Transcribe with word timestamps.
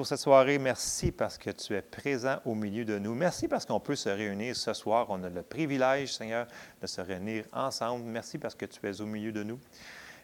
pour 0.00 0.06
cette 0.06 0.20
soirée. 0.20 0.58
Merci 0.58 1.12
parce 1.12 1.36
que 1.36 1.50
tu 1.50 1.74
es 1.74 1.82
présent 1.82 2.38
au 2.46 2.54
milieu 2.54 2.86
de 2.86 2.98
nous. 2.98 3.14
Merci 3.14 3.48
parce 3.48 3.66
qu'on 3.66 3.80
peut 3.80 3.96
se 3.96 4.08
réunir 4.08 4.56
ce 4.56 4.72
soir. 4.72 5.04
On 5.10 5.22
a 5.24 5.28
le 5.28 5.42
privilège, 5.42 6.14
Seigneur, 6.14 6.46
de 6.80 6.86
se 6.86 7.02
réunir 7.02 7.44
ensemble. 7.52 8.06
Merci 8.06 8.38
parce 8.38 8.54
que 8.54 8.64
tu 8.64 8.80
es 8.88 8.98
au 9.02 9.04
milieu 9.04 9.30
de 9.30 9.42
nous. 9.42 9.60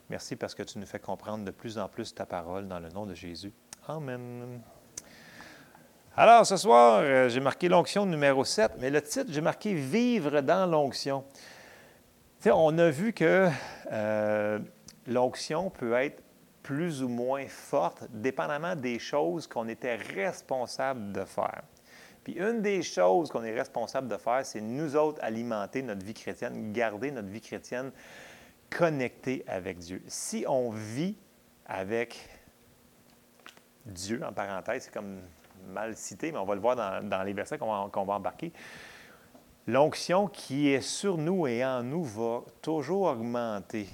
Merci 0.09 0.35
parce 0.35 0.55
que 0.55 0.63
tu 0.63 0.79
nous 0.79 0.87
fais 0.87 0.99
comprendre 0.99 1.45
de 1.45 1.51
plus 1.51 1.77
en 1.77 1.89
plus 1.89 2.15
ta 2.15 2.25
parole 2.25 2.67
dans 2.69 2.79
le 2.79 2.89
nom 2.89 3.05
de 3.05 3.13
Jésus. 3.13 3.53
Amen. 3.87 4.63
Alors, 6.17 6.47
ce 6.47 6.57
soir, 6.57 7.01
euh, 7.03 7.29
j'ai 7.29 7.41
marqué 7.41 7.69
l'onction 7.69 8.07
numéro 8.07 8.47
7, 8.47 8.77
mais 8.79 8.89
le 8.89 9.03
titre, 9.03 9.31
j'ai 9.31 9.43
marqué 9.43 9.75
Vivre 9.75 10.41
dans 10.41 10.65
l'onction. 10.65 11.23
On 12.47 12.79
a 12.79 12.89
vu 12.89 13.13
que 13.13 13.51
euh, 13.93 14.59
l'onction 15.07 15.69
peut 15.69 15.93
être 15.93 16.23
plus 16.67 17.05
ou 17.05 17.09
moins 17.09 17.47
forte, 17.47 18.09
dépendamment 18.11 18.75
des 18.75 18.99
choses 18.99 19.47
qu'on 19.47 19.69
était 19.69 19.95
responsable 19.95 21.13
de 21.13 21.25
faire. 21.25 21.63
Puis 22.25 22.33
une 22.33 22.61
des 22.61 22.83
choses 22.83 23.31
qu'on 23.31 23.45
est 23.45 23.55
responsable 23.55 24.09
de 24.09 24.17
faire, 24.17 24.45
c'est 24.45 24.61
nous 24.61 24.97
autres 24.97 25.23
alimenter 25.23 25.81
notre 25.83 26.05
vie 26.05 26.13
chrétienne, 26.13 26.73
garder 26.73 27.13
notre 27.13 27.29
vie 27.29 27.41
chrétienne 27.41 27.93
connectée 28.69 29.45
avec 29.47 29.79
Dieu. 29.79 30.03
Si 30.09 30.45
on 30.49 30.71
vit 30.71 31.17
avec 31.67 32.29
Dieu, 33.85 34.21
en 34.29 34.33
parenthèse, 34.33 34.87
c'est 34.87 34.93
comme 34.93 35.21
mal 35.69 35.97
cité, 35.97 36.33
mais 36.33 36.39
on 36.39 36.47
va 36.47 36.57
le 36.57 36.61
voir 36.61 36.75
dans, 36.75 37.23
les 37.23 37.33
versets 37.33 37.59
qu'on 37.59 37.89
va, 38.05 38.13
embarquer. 38.13 38.53
L'onction 39.69 40.27
qui 40.27 40.71
est 40.71 40.81
sur 40.81 41.19
nous 41.19 41.47
et 41.47 41.65
en 41.65 41.85
nous 41.85 42.03
va 42.03 42.41
toujours 42.61 43.03
augmenter. 43.03 43.87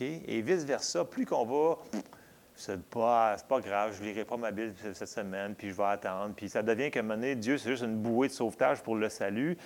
Et 0.00 0.42
vice-versa, 0.42 1.04
plus 1.04 1.26
qu'on 1.26 1.44
va, 1.44 1.78
c'est 2.54 2.82
pas, 2.82 3.36
pas 3.48 3.60
grave, 3.60 3.94
je 3.96 4.02
ne 4.02 4.08
lirai 4.08 4.24
pas 4.24 4.36
ma 4.36 4.50
Bible 4.50 4.74
cette 4.94 5.08
semaine, 5.08 5.54
puis 5.54 5.70
je 5.70 5.74
vais 5.74 5.84
attendre. 5.84 6.34
Puis 6.34 6.48
ça 6.48 6.62
devient 6.62 6.90
qu'à 6.90 7.00
un 7.00 7.02
moment 7.02 7.14
donné, 7.14 7.34
Dieu, 7.34 7.58
c'est 7.58 7.70
juste 7.70 7.84
une 7.84 7.96
bouée 7.96 8.28
de 8.28 8.32
sauvetage 8.32 8.82
pour 8.82 8.96
le 8.96 9.08
salut. 9.08 9.56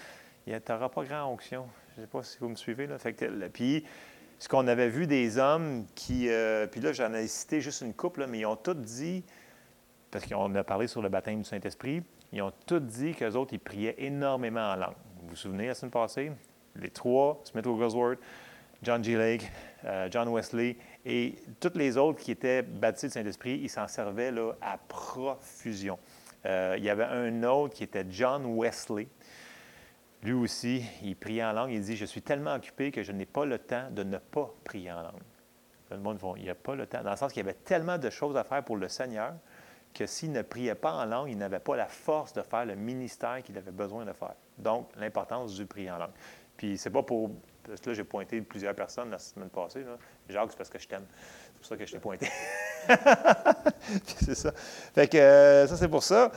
Tu 0.47 0.53
n'auras 0.53 0.89
pas 0.89 1.05
grand 1.05 1.33
onction. 1.33 1.67
Je 1.95 2.01
ne 2.01 2.07
sais 2.07 2.11
pas 2.11 2.23
si 2.23 2.39
vous 2.39 2.49
me 2.49 2.55
suivez. 2.55 2.87
Là. 2.87 2.99
Fait 2.99 3.13
puis, 3.53 3.85
ce 4.39 4.49
qu'on 4.49 4.69
avait 4.69 4.89
vu 4.89 5.07
des 5.07 5.39
hommes 5.39 5.87
qui. 5.95 6.29
Euh, 6.29 6.67
puis 6.67 6.81
là, 6.81 6.93
j'en 6.93 7.13
ai 7.15 7.27
cité 7.27 7.61
juste 7.61 7.81
une 7.81 7.95
couple, 7.95 8.27
mais 8.29 8.41
ils 8.41 8.47
ont 8.47 8.57
tous 8.57 8.75
dit, 8.75 9.25
parce 10.11 10.27
qu'on 10.27 10.55
a 10.55 10.65
parlé 10.65 10.87
sur 10.87 11.03
le 11.03 11.09
baptême 11.09 11.39
du 11.39 11.45
Saint-Esprit, 11.45 12.03
ils 12.33 12.43
ont 12.43 12.53
tous 12.67 12.81
dit 12.81 13.15
qu'eux 13.15 13.33
autres, 13.33 13.55
ils 13.55 13.61
priaient 13.61 13.97
énormément 13.99 14.73
en 14.73 14.77
langue. 14.77 14.95
Vous 15.23 15.31
vous 15.31 15.37
souvenez 15.37 15.69
la 15.69 15.75
semaine 15.75 15.91
passée? 15.91 16.33
Les 16.77 16.91
trois, 16.91 17.41
Smith 17.45 17.67
Wigglesworth, 17.67 18.19
John 18.83 19.03
G. 19.03 19.17
Lake, 19.17 19.51
euh, 19.87 20.09
John 20.11 20.29
Wesley 20.29 20.77
et 21.05 21.37
tous 21.61 21.77
les 21.77 21.97
autres 21.97 22.21
qui 22.21 22.33
étaient 22.33 22.63
baptisés 22.63 23.09
du 23.09 23.13
Saint-Esprit, 23.15 23.61
ils 23.63 23.71
s'en 23.71 23.87
servaient 23.87 24.33
là, 24.33 24.53
à 24.61 24.79
profusion. 24.79 25.99
Euh, 26.45 26.75
il 26.79 26.85
y 26.85 26.91
avait 26.91 27.05
un 27.05 27.43
autre 27.45 27.75
qui 27.75 27.85
était 27.85 28.05
John 28.09 28.45
Wesley. 28.47 29.09
Lui 30.23 30.33
aussi, 30.33 30.85
il 31.03 31.17
priait 31.17 31.45
en 31.45 31.53
langue. 31.53 31.71
Il 31.71 31.81
dit 31.81 31.97
Je 31.97 32.05
suis 32.05 32.23
tellement 32.23 32.55
occupé 32.55 32.91
que 32.91 33.03
je 33.03 33.13
n'ai 33.13 33.27
pas 33.27 33.45
le 33.45 33.59
temps 33.59 33.89
de 33.91 34.03
ne 34.03 34.19
pas 34.19 34.53
prier 34.65 34.93
en 34.93 35.03
langue. 35.03 35.23
Le 35.91 35.99
monde, 35.99 36.19
il 36.37 36.43
n'y 36.43 36.51
a 36.51 36.55
pas 36.55 36.75
le 36.75 36.87
temps. 36.87 37.03
Dans 37.03 37.11
le 37.11 37.17
sens 37.17 37.33
qu'il 37.33 37.45
y 37.45 37.49
avait 37.49 37.59
tellement 37.59 37.99
de 37.99 38.11
choses 38.11 38.37
à 38.37 38.43
faire 38.43 38.65
pour 38.65 38.77
le 38.77 38.89
Seigneur 38.89 39.35
que 39.95 40.07
s'il 40.07 40.33
ne 40.33 40.43
priait 40.43 40.75
pas 40.75 40.93
en 40.93 41.05
langue, 41.05 41.31
il 41.31 41.39
n'avait 41.39 41.61
pas 41.61 41.77
la 41.77 41.87
force 41.87 42.33
de 42.33 42.43
faire 42.43 42.67
le 42.67 42.75
ministère 42.75 43.43
qu'il 43.43 43.57
avait 43.57 43.71
besoin 43.71 44.05
de 44.05 44.13
faire. 44.13 44.35
Donc, 44.59 44.89
l'importance 44.97 45.55
du 45.55 45.65
prier 45.65 45.91
en 45.91 45.99
langue. 45.99 46.13
Puis, 46.57 46.77
c'est 46.77 46.91
pas 46.91 47.03
pour 47.03 47.31
là, 47.69 47.93
j'ai 47.93 48.05
pointé 48.05 48.41
plusieurs 48.41 48.75
personnes 48.75 49.11
la 49.11 49.19
semaine 49.19 49.51
passée. 49.51 49.81
Là. 49.81 49.97
Jacques, 50.29 50.49
c'est 50.51 50.59
parce 50.59 50.71
que 50.71 50.79
je 50.79 50.89
t'aime. 50.89 51.07
C'est 51.11 51.59
pour 51.59 51.67
ça 51.67 51.77
que 51.77 51.87
je 51.87 51.93
t'ai 51.93 51.99
pointé. 51.99 52.29
c'est 54.19 54.35
ça. 54.35 54.53
Fait 54.95 55.09
que 55.09 55.19
euh, 55.19 55.67
ça, 55.67 55.77
c'est 55.77 55.89
pour 55.89 56.03
ça. 56.03 56.31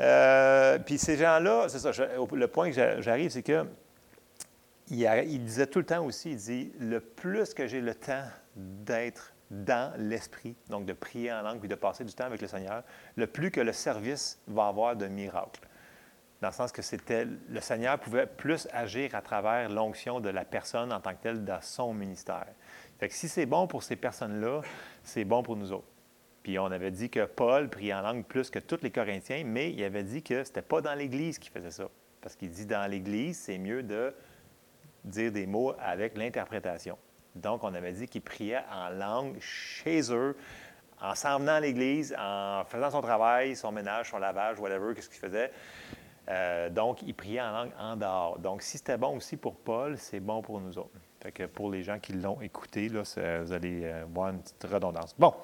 Euh, 0.00 0.78
puis 0.78 0.98
ces 0.98 1.16
gens-là, 1.16 1.68
c'est 1.68 1.78
ça. 1.78 1.90
le 2.32 2.46
point 2.46 2.70
que 2.70 3.00
j'arrive, 3.00 3.30
c'est 3.30 3.42
que 3.42 3.66
il, 4.90 5.44
disait 5.44 5.66
tout 5.66 5.78
le 5.78 5.86
temps 5.86 6.04
aussi, 6.04 6.32
il 6.32 6.36
dit, 6.36 6.72
le 6.80 7.00
plus 7.00 7.54
que 7.54 7.66
j'ai 7.66 7.80
le 7.80 7.94
temps 7.94 8.24
d'être 8.56 9.32
dans 9.50 9.92
l'esprit, 9.96 10.56
donc 10.68 10.84
de 10.86 10.92
prier 10.92 11.32
en 11.32 11.42
langue 11.42 11.60
puis 11.60 11.68
de 11.68 11.74
passer 11.74 12.04
du 12.04 12.12
temps 12.12 12.24
avec 12.24 12.40
le 12.40 12.48
Seigneur, 12.48 12.82
le 13.16 13.26
plus 13.26 13.50
que 13.50 13.60
le 13.60 13.72
service 13.72 14.40
va 14.46 14.66
avoir 14.66 14.96
de 14.96 15.06
miracles 15.06 15.60
dans 16.40 16.48
le 16.48 16.54
sens 16.54 16.72
que 16.72 16.82
c'était 16.82 17.26
le 17.26 17.60
Seigneur 17.60 17.98
pouvait 17.98 18.26
plus 18.26 18.66
agir 18.72 19.14
à 19.14 19.20
travers 19.20 19.68
l'onction 19.68 20.20
de 20.20 20.30
la 20.30 20.44
personne 20.44 20.92
en 20.92 21.00
tant 21.00 21.14
que 21.14 21.22
telle 21.22 21.44
dans 21.44 21.60
son 21.60 21.92
ministère. 21.92 22.46
Fait 22.98 23.08
que 23.08 23.14
si 23.14 23.28
c'est 23.28 23.46
bon 23.46 23.66
pour 23.66 23.82
ces 23.82 23.96
personnes-là, 23.96 24.62
c'est 25.02 25.24
bon 25.24 25.42
pour 25.42 25.56
nous 25.56 25.72
autres. 25.72 25.88
Puis 26.42 26.58
on 26.58 26.66
avait 26.66 26.90
dit 26.90 27.10
que 27.10 27.26
Paul 27.26 27.68
priait 27.68 27.92
en 27.92 28.00
langue 28.00 28.24
plus 28.24 28.48
que 28.50 28.58
tous 28.58 28.78
les 28.82 28.90
Corinthiens, 28.90 29.42
mais 29.44 29.70
il 29.70 29.84
avait 29.84 30.02
dit 30.02 30.22
que 30.22 30.42
ce 30.42 30.48
n'était 30.48 30.62
pas 30.62 30.80
dans 30.80 30.94
l'Église 30.94 31.38
qu'il 31.38 31.52
faisait 31.52 31.70
ça. 31.70 31.88
Parce 32.22 32.36
qu'il 32.36 32.50
dit 32.50 32.66
dans 32.66 32.90
l'Église, 32.90 33.38
c'est 33.38 33.58
mieux 33.58 33.82
de 33.82 34.14
dire 35.04 35.32
des 35.32 35.46
mots 35.46 35.74
avec 35.78 36.16
l'interprétation. 36.16 36.96
Donc 37.34 37.64
on 37.64 37.74
avait 37.74 37.92
dit 37.92 38.08
qu'il 38.08 38.22
priait 38.22 38.62
en 38.72 38.88
langue 38.88 39.38
chez 39.40 40.12
eux, 40.12 40.36
en 41.00 41.14
s'en 41.14 41.38
venant 41.38 41.54
à 41.54 41.60
l'Église, 41.60 42.14
en 42.18 42.64
faisant 42.64 42.90
son 42.90 43.00
travail, 43.00 43.56
son 43.56 43.72
ménage, 43.72 44.10
son 44.10 44.18
lavage, 44.18 44.58
whatever, 44.58 44.94
qu'est-ce 44.94 45.08
qu'il 45.08 45.18
faisait. 45.18 45.50
Euh, 46.28 46.70
donc, 46.70 47.02
il 47.02 47.14
priait 47.14 47.40
en 47.40 47.50
langue 47.50 47.72
en 47.78 47.96
dehors. 47.96 48.38
Donc, 48.38 48.62
si 48.62 48.78
c'était 48.78 48.98
bon 48.98 49.16
aussi 49.16 49.36
pour 49.36 49.56
Paul, 49.56 49.96
c'est 49.98 50.20
bon 50.20 50.42
pour 50.42 50.60
nous 50.60 50.78
autres. 50.78 50.90
Fait 51.20 51.32
que 51.32 51.44
pour 51.44 51.70
les 51.70 51.82
gens 51.82 51.98
qui 51.98 52.12
l'ont 52.12 52.40
écouté, 52.40 52.88
là, 52.88 53.02
vous 53.42 53.52
allez 53.52 53.82
euh, 53.84 54.04
voir 54.12 54.30
une 54.30 54.40
petite 54.40 54.64
redondance. 54.70 55.14
Bon. 55.18 55.34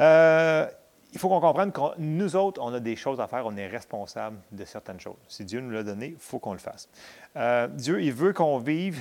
Euh, 0.00 0.66
il 1.12 1.18
faut 1.18 1.28
qu'on 1.28 1.40
comprenne 1.40 1.72
que 1.72 1.80
nous 1.98 2.36
autres, 2.36 2.60
on 2.62 2.72
a 2.72 2.80
des 2.80 2.96
choses 2.96 3.20
à 3.20 3.28
faire, 3.28 3.44
on 3.44 3.56
est 3.56 3.66
responsable 3.66 4.38
de 4.50 4.64
certaines 4.64 4.98
choses. 4.98 5.18
Si 5.28 5.44
Dieu 5.44 5.60
nous 5.60 5.70
l'a 5.70 5.82
donné, 5.82 6.06
il 6.06 6.16
faut 6.18 6.38
qu'on 6.38 6.54
le 6.54 6.58
fasse. 6.58 6.88
Dieu, 7.76 8.02
il 8.02 8.14
veut 8.14 8.32
qu'on 8.32 8.58
vive 8.58 8.98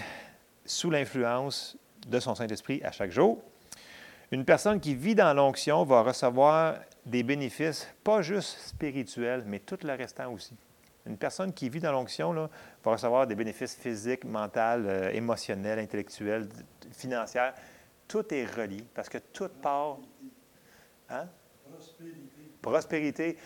sous 0.66 0.90
l'influence 0.90 1.78
de 2.08 2.20
son 2.20 2.36
Saint-Esprit 2.36 2.82
à 2.84 2.92
chaque 2.92 3.12
jour. 3.12 3.40
Une 4.32 4.46
personne 4.46 4.80
qui 4.80 4.96
vit 4.96 5.16
dans 5.16 5.34
l'onction 5.34 5.84
va 5.84 6.04
recevoir 6.04 6.76
des 7.06 7.24
bénéfices, 7.24 7.88
pas 8.04 8.22
juste 8.22 8.58
spirituels, 8.60 9.44
mais 9.46 9.60
tout 9.60 9.78
le 9.84 9.94
restant 9.94 10.32
aussi. 10.32 10.56
Une 11.06 11.18
personne 11.18 11.52
qui 11.52 11.68
vit 11.70 11.80
dans 11.80 11.92
l'onction 11.92 12.34
va 12.34 12.92
recevoir 12.92 13.26
des 13.26 13.36
bénéfices 13.36 13.76
physiques, 13.76 14.24
mentaux, 14.24 14.60
euh, 14.60 15.10
émotionnels, 15.12 15.80
intellectuels, 15.80 16.48
financiers. 16.92 17.52
Tout 18.08 18.32
est 18.34 18.46
relié 18.46 18.84
parce 18.94 19.10
que 19.10 19.18
tout 19.18 19.50
part. 19.62 19.98
Hein? 21.10 21.28
Prospérité. 21.72 22.18
Prospérité. 22.62 23.38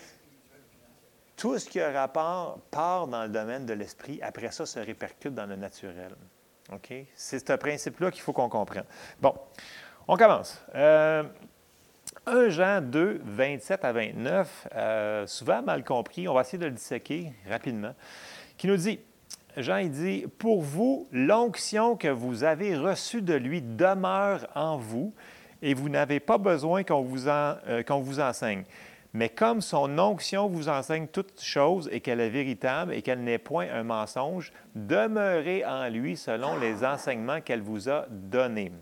Tout 1.34 1.58
ce 1.58 1.68
qui 1.68 1.80
a 1.80 1.90
rapport 1.92 2.60
part 2.70 3.06
dans 3.06 3.22
le 3.22 3.28
domaine 3.28 3.64
de 3.64 3.72
l'esprit. 3.72 4.20
Après 4.22 4.50
ça, 4.50 4.66
se 4.66 4.78
répercute 4.78 5.34
dans 5.34 5.46
le 5.46 5.56
naturel. 5.56 6.14
OK? 6.72 6.92
C'est 7.14 7.46
ce 7.46 7.52
principe-là 7.54 8.10
qu'il 8.10 8.22
faut 8.22 8.32
qu'on 8.32 8.48
comprenne. 8.48 8.86
Bon, 9.20 9.34
on 10.08 10.16
commence. 10.16 10.60
Euh, 10.74 11.24
1 12.28 12.48
Jean 12.48 12.80
2, 12.80 13.20
27 13.24 13.84
à 13.84 13.92
29, 13.92 14.68
euh, 14.74 15.26
souvent 15.28 15.62
mal 15.62 15.84
compris, 15.84 16.26
on 16.26 16.34
va 16.34 16.40
essayer 16.40 16.58
de 16.58 16.64
le 16.64 16.72
disséquer 16.72 17.32
rapidement, 17.48 17.94
qui 18.58 18.66
nous 18.66 18.76
dit, 18.76 18.98
Jean, 19.56 19.76
il 19.76 19.90
dit, 19.90 20.24
Pour 20.38 20.60
vous, 20.60 21.06
l'onction 21.12 21.96
que 21.96 22.08
vous 22.08 22.42
avez 22.42 22.76
reçue 22.76 23.22
de 23.22 23.34
lui 23.34 23.62
demeure 23.62 24.48
en 24.56 24.76
vous, 24.76 25.14
et 25.62 25.72
vous 25.72 25.88
n'avez 25.88 26.18
pas 26.18 26.36
besoin 26.36 26.82
qu'on 26.82 27.02
vous, 27.02 27.28
euh, 27.28 27.82
qu'on 27.84 28.00
vous 28.00 28.18
enseigne. 28.18 28.64
Mais 29.12 29.28
comme 29.28 29.60
son 29.60 29.98
onction 29.98 30.48
vous 30.48 30.68
enseigne 30.68 31.06
toutes 31.06 31.40
choses 31.40 31.88
et 31.92 32.00
qu'elle 32.00 32.20
est 32.20 32.28
véritable 32.28 32.92
et 32.92 33.02
qu'elle 33.02 33.22
n'est 33.22 33.38
point 33.38 33.66
un 33.72 33.84
mensonge, 33.84 34.52
demeurez 34.74 35.64
en 35.64 35.88
lui 35.88 36.16
selon 36.16 36.58
les 36.58 36.84
enseignements 36.84 37.40
qu'elle 37.40 37.62
vous 37.62 37.88
a 37.88 38.04
donnés. 38.10 38.72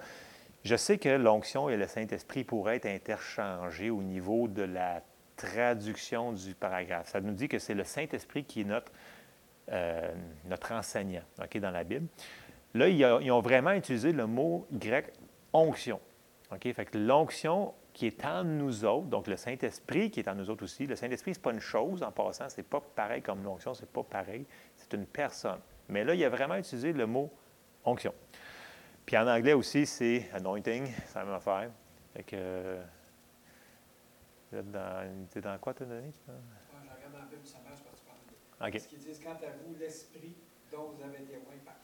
je 0.63 0.75
sais 0.75 0.97
que 0.97 1.09
l'onction 1.09 1.69
et 1.69 1.77
le 1.77 1.87
Saint-Esprit 1.87 2.43
pourraient 2.43 2.77
être 2.77 2.87
interchangés 2.87 3.89
au 3.89 4.01
niveau 4.01 4.47
de 4.47 4.63
la 4.63 5.01
traduction 5.35 6.31
du 6.31 6.55
paragraphe. 6.55 7.09
Ça 7.09 7.19
nous 7.19 7.33
dit 7.33 7.49
que 7.49 7.59
c'est 7.59 7.73
le 7.73 7.83
Saint-Esprit 7.83 8.45
qui 8.45 8.61
est 8.61 8.65
notre, 8.65 8.91
euh, 9.71 10.13
notre 10.45 10.71
enseignant 10.71 11.23
dans 11.37 11.71
la 11.71 11.83
Bible. 11.83 12.07
Là, 12.75 12.89
ils 12.89 13.31
ont 13.31 13.41
vraiment 13.41 13.71
utilisé 13.71 14.11
le 14.11 14.27
mot 14.27 14.67
grec 14.71 15.11
onction. 15.53 15.99
OK? 16.51 16.71
Fait 16.73 16.85
que 16.85 16.97
l'onction 16.97 17.73
qui 17.93 18.07
est 18.07 18.25
en 18.25 18.43
nous 18.43 18.83
autres, 18.83 19.07
donc 19.07 19.27
le 19.27 19.37
Saint-Esprit 19.37 20.11
qui 20.11 20.19
est 20.19 20.27
en 20.27 20.35
nous 20.35 20.49
autres 20.49 20.65
aussi. 20.65 20.85
Le 20.85 20.97
Saint-Esprit, 20.97 21.33
ce 21.33 21.39
n'est 21.39 21.43
pas 21.43 21.53
une 21.53 21.61
chose 21.61 22.03
en 22.03 22.11
passant, 22.11 22.49
ce 22.49 22.57
n'est 22.57 22.67
pas 22.67 22.81
pareil 22.81 23.21
comme 23.21 23.41
l'onction, 23.41 23.73
ce 23.73 23.83
n'est 23.83 23.87
pas 23.87 24.03
pareil, 24.03 24.45
c'est 24.75 24.93
une 24.93 25.05
personne. 25.05 25.61
Mais 25.87 26.03
là, 26.03 26.13
il 26.13 26.23
a 26.25 26.29
vraiment 26.29 26.55
utilisé 26.55 26.91
le 26.91 27.05
mot 27.07 27.31
onction. 27.85 28.13
Puis 29.05 29.17
en 29.17 29.25
anglais 29.25 29.53
aussi, 29.53 29.85
c'est 29.85 30.29
anointing, 30.33 30.85
c'est 31.05 31.15
la 31.15 31.25
même 31.25 31.35
affaire. 31.35 31.71
Fait 32.13 32.23
que. 32.23 32.77
Tu 34.49 34.57
es 34.57 35.41
dans 35.41 35.57
quoi, 35.59 35.73
tu 35.73 35.85
donné? 35.85 36.11
Je 36.11 36.31
regarde 36.31 37.13
dans 37.13 37.19
la 37.19 37.25
Bible, 37.25 37.45
ça 37.45 37.59
marche 37.63 37.81
parce 37.83 37.95
que 37.95 37.99
tu 38.01 38.05
parles. 38.05 38.71
Parce 38.71 38.87
qu'ils 38.87 38.99
disent, 38.99 39.21
quant 39.23 39.31
à 39.31 39.51
vous, 39.63 39.75
l'Esprit 39.79 40.35
dont 40.71 40.89
vous 40.89 41.01
avez 41.03 41.23
été 41.23 41.35
oint 41.35 41.63
par 41.63 41.74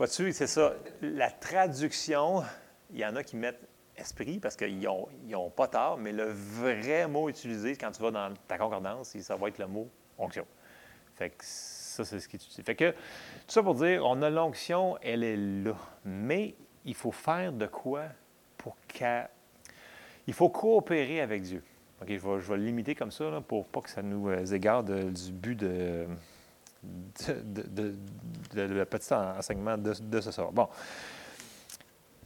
Vois-tu, 0.00 0.32
c'est 0.32 0.46
ça. 0.46 0.72
La 1.02 1.30
traduction, 1.30 2.42
il 2.90 3.00
y 3.00 3.04
en 3.04 3.16
a 3.16 3.22
qui 3.22 3.36
mettent 3.36 3.60
esprit 3.98 4.38
parce 4.38 4.56
qu'ils 4.56 4.80
n'ont 4.80 5.06
ont 5.34 5.50
pas 5.50 5.68
tort, 5.68 5.98
mais 5.98 6.10
le 6.10 6.24
vrai 6.24 7.06
mot 7.06 7.28
utilisé 7.28 7.76
quand 7.76 7.90
tu 7.90 8.00
vas 8.00 8.10
dans 8.10 8.32
ta 8.48 8.56
concordance, 8.56 9.14
ça 9.18 9.36
va 9.36 9.48
être 9.48 9.58
le 9.58 9.66
mot 9.66 9.90
onction. 10.16 10.46
Fait 11.16 11.28
que 11.28 11.44
ça, 11.44 12.06
c'est 12.06 12.18
ce 12.18 12.28
qui 12.28 12.36
est. 12.36 12.62
Fait 12.64 12.74
que, 12.74 12.92
tout 12.92 12.96
ça 13.48 13.62
pour 13.62 13.74
dire, 13.74 14.02
on 14.06 14.22
a 14.22 14.30
l'onction, 14.30 14.96
elle 15.02 15.22
est 15.22 15.36
là. 15.36 15.76
Mais 16.06 16.54
il 16.86 16.94
faut 16.94 17.12
faire 17.12 17.52
de 17.52 17.66
quoi 17.66 18.04
pour 18.56 18.78
qu'elle. 18.88 19.28
Il 20.26 20.32
faut 20.32 20.48
coopérer 20.48 21.20
avec 21.20 21.42
Dieu. 21.42 21.62
Je 22.00 22.06
vais, 22.06 22.18
je 22.18 22.26
vais 22.50 22.56
le 22.56 22.64
limiter 22.64 22.94
comme 22.94 23.10
ça 23.10 23.42
pour 23.46 23.66
pas 23.66 23.82
que 23.82 23.90
ça 23.90 24.00
nous 24.00 24.30
euh, 24.30 24.46
égare 24.46 24.82
du 24.82 25.30
but 25.30 25.56
de, 25.56 26.06
de, 26.82 27.94
le 28.54 28.84
petit 28.84 29.12
enseignement 29.12 29.76
de, 29.76 30.20
ce 30.20 30.30
soir. 30.30 30.52
Bon. 30.52 30.68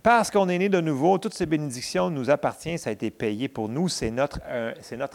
Parce 0.03 0.31
qu'on 0.31 0.49
est 0.51 0.59
né 0.59 0.69
de 0.69 0.81
nouveau, 0.81 1.17
toutes 1.17 1.33
ces 1.33 1.47
bénédictions 1.47 2.11
nous 2.11 2.29
appartiennent, 2.29 2.77
ça 2.77 2.91
a 2.91 2.93
été 2.93 3.11
payé 3.11 3.49
pour 3.49 3.71
nous, 3.71 3.89
c'est 3.89 4.11
notre, 4.11 4.39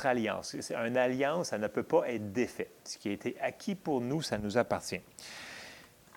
alliance. 0.06 0.56
C'est 0.60 0.76
une 0.76 0.98
alliance, 0.98 1.50
ça 1.50 1.60
ne 1.60 1.68
peut 1.68 1.84
pas 1.84 2.10
être 2.10 2.34
défait. 2.34 2.72
Ce 2.84 2.98
qui 2.98 3.10
a 3.10 3.12
été 3.12 3.36
acquis 3.40 3.76
pour 3.76 4.02
nous, 4.02 4.24
ça 4.24 4.40
nous 4.40 4.58
appartient. 4.58 5.02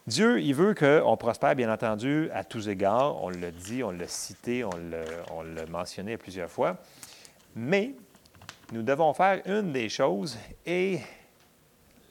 Dieu, 0.07 0.41
il 0.41 0.55
veut 0.55 0.75
qu'on 0.75 1.17
prospère, 1.17 1.55
bien 1.55 1.73
entendu, 1.73 2.31
à 2.33 2.45
tous 2.45 2.69
égards. 2.69 3.23
On 3.23 3.29
l'a 3.29 3.51
dit, 3.51 3.85
on 3.85 3.91
l'a 3.91 4.09
cité, 4.09 4.65
on 4.65 5.43
l'a 5.43 5.67
mentionné 5.67 6.17
plusieurs 6.17 6.51
fois. 6.51 6.79
Mais 7.55 7.95
nous 8.73 8.83
devons 8.83 9.13
faire 9.13 9.43
une 9.45 9.71
des 9.71 9.91
choses 9.91 10.39
et 10.65 10.99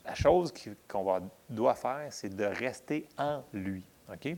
la 0.05 0.15
chose 0.15 0.53
qu'on 0.87 1.21
doit 1.49 1.75
faire, 1.75 2.07
c'est 2.09 2.35
de 2.35 2.45
rester 2.45 3.07
en 3.17 3.43
lui. 3.53 3.83
OK? 4.11 4.35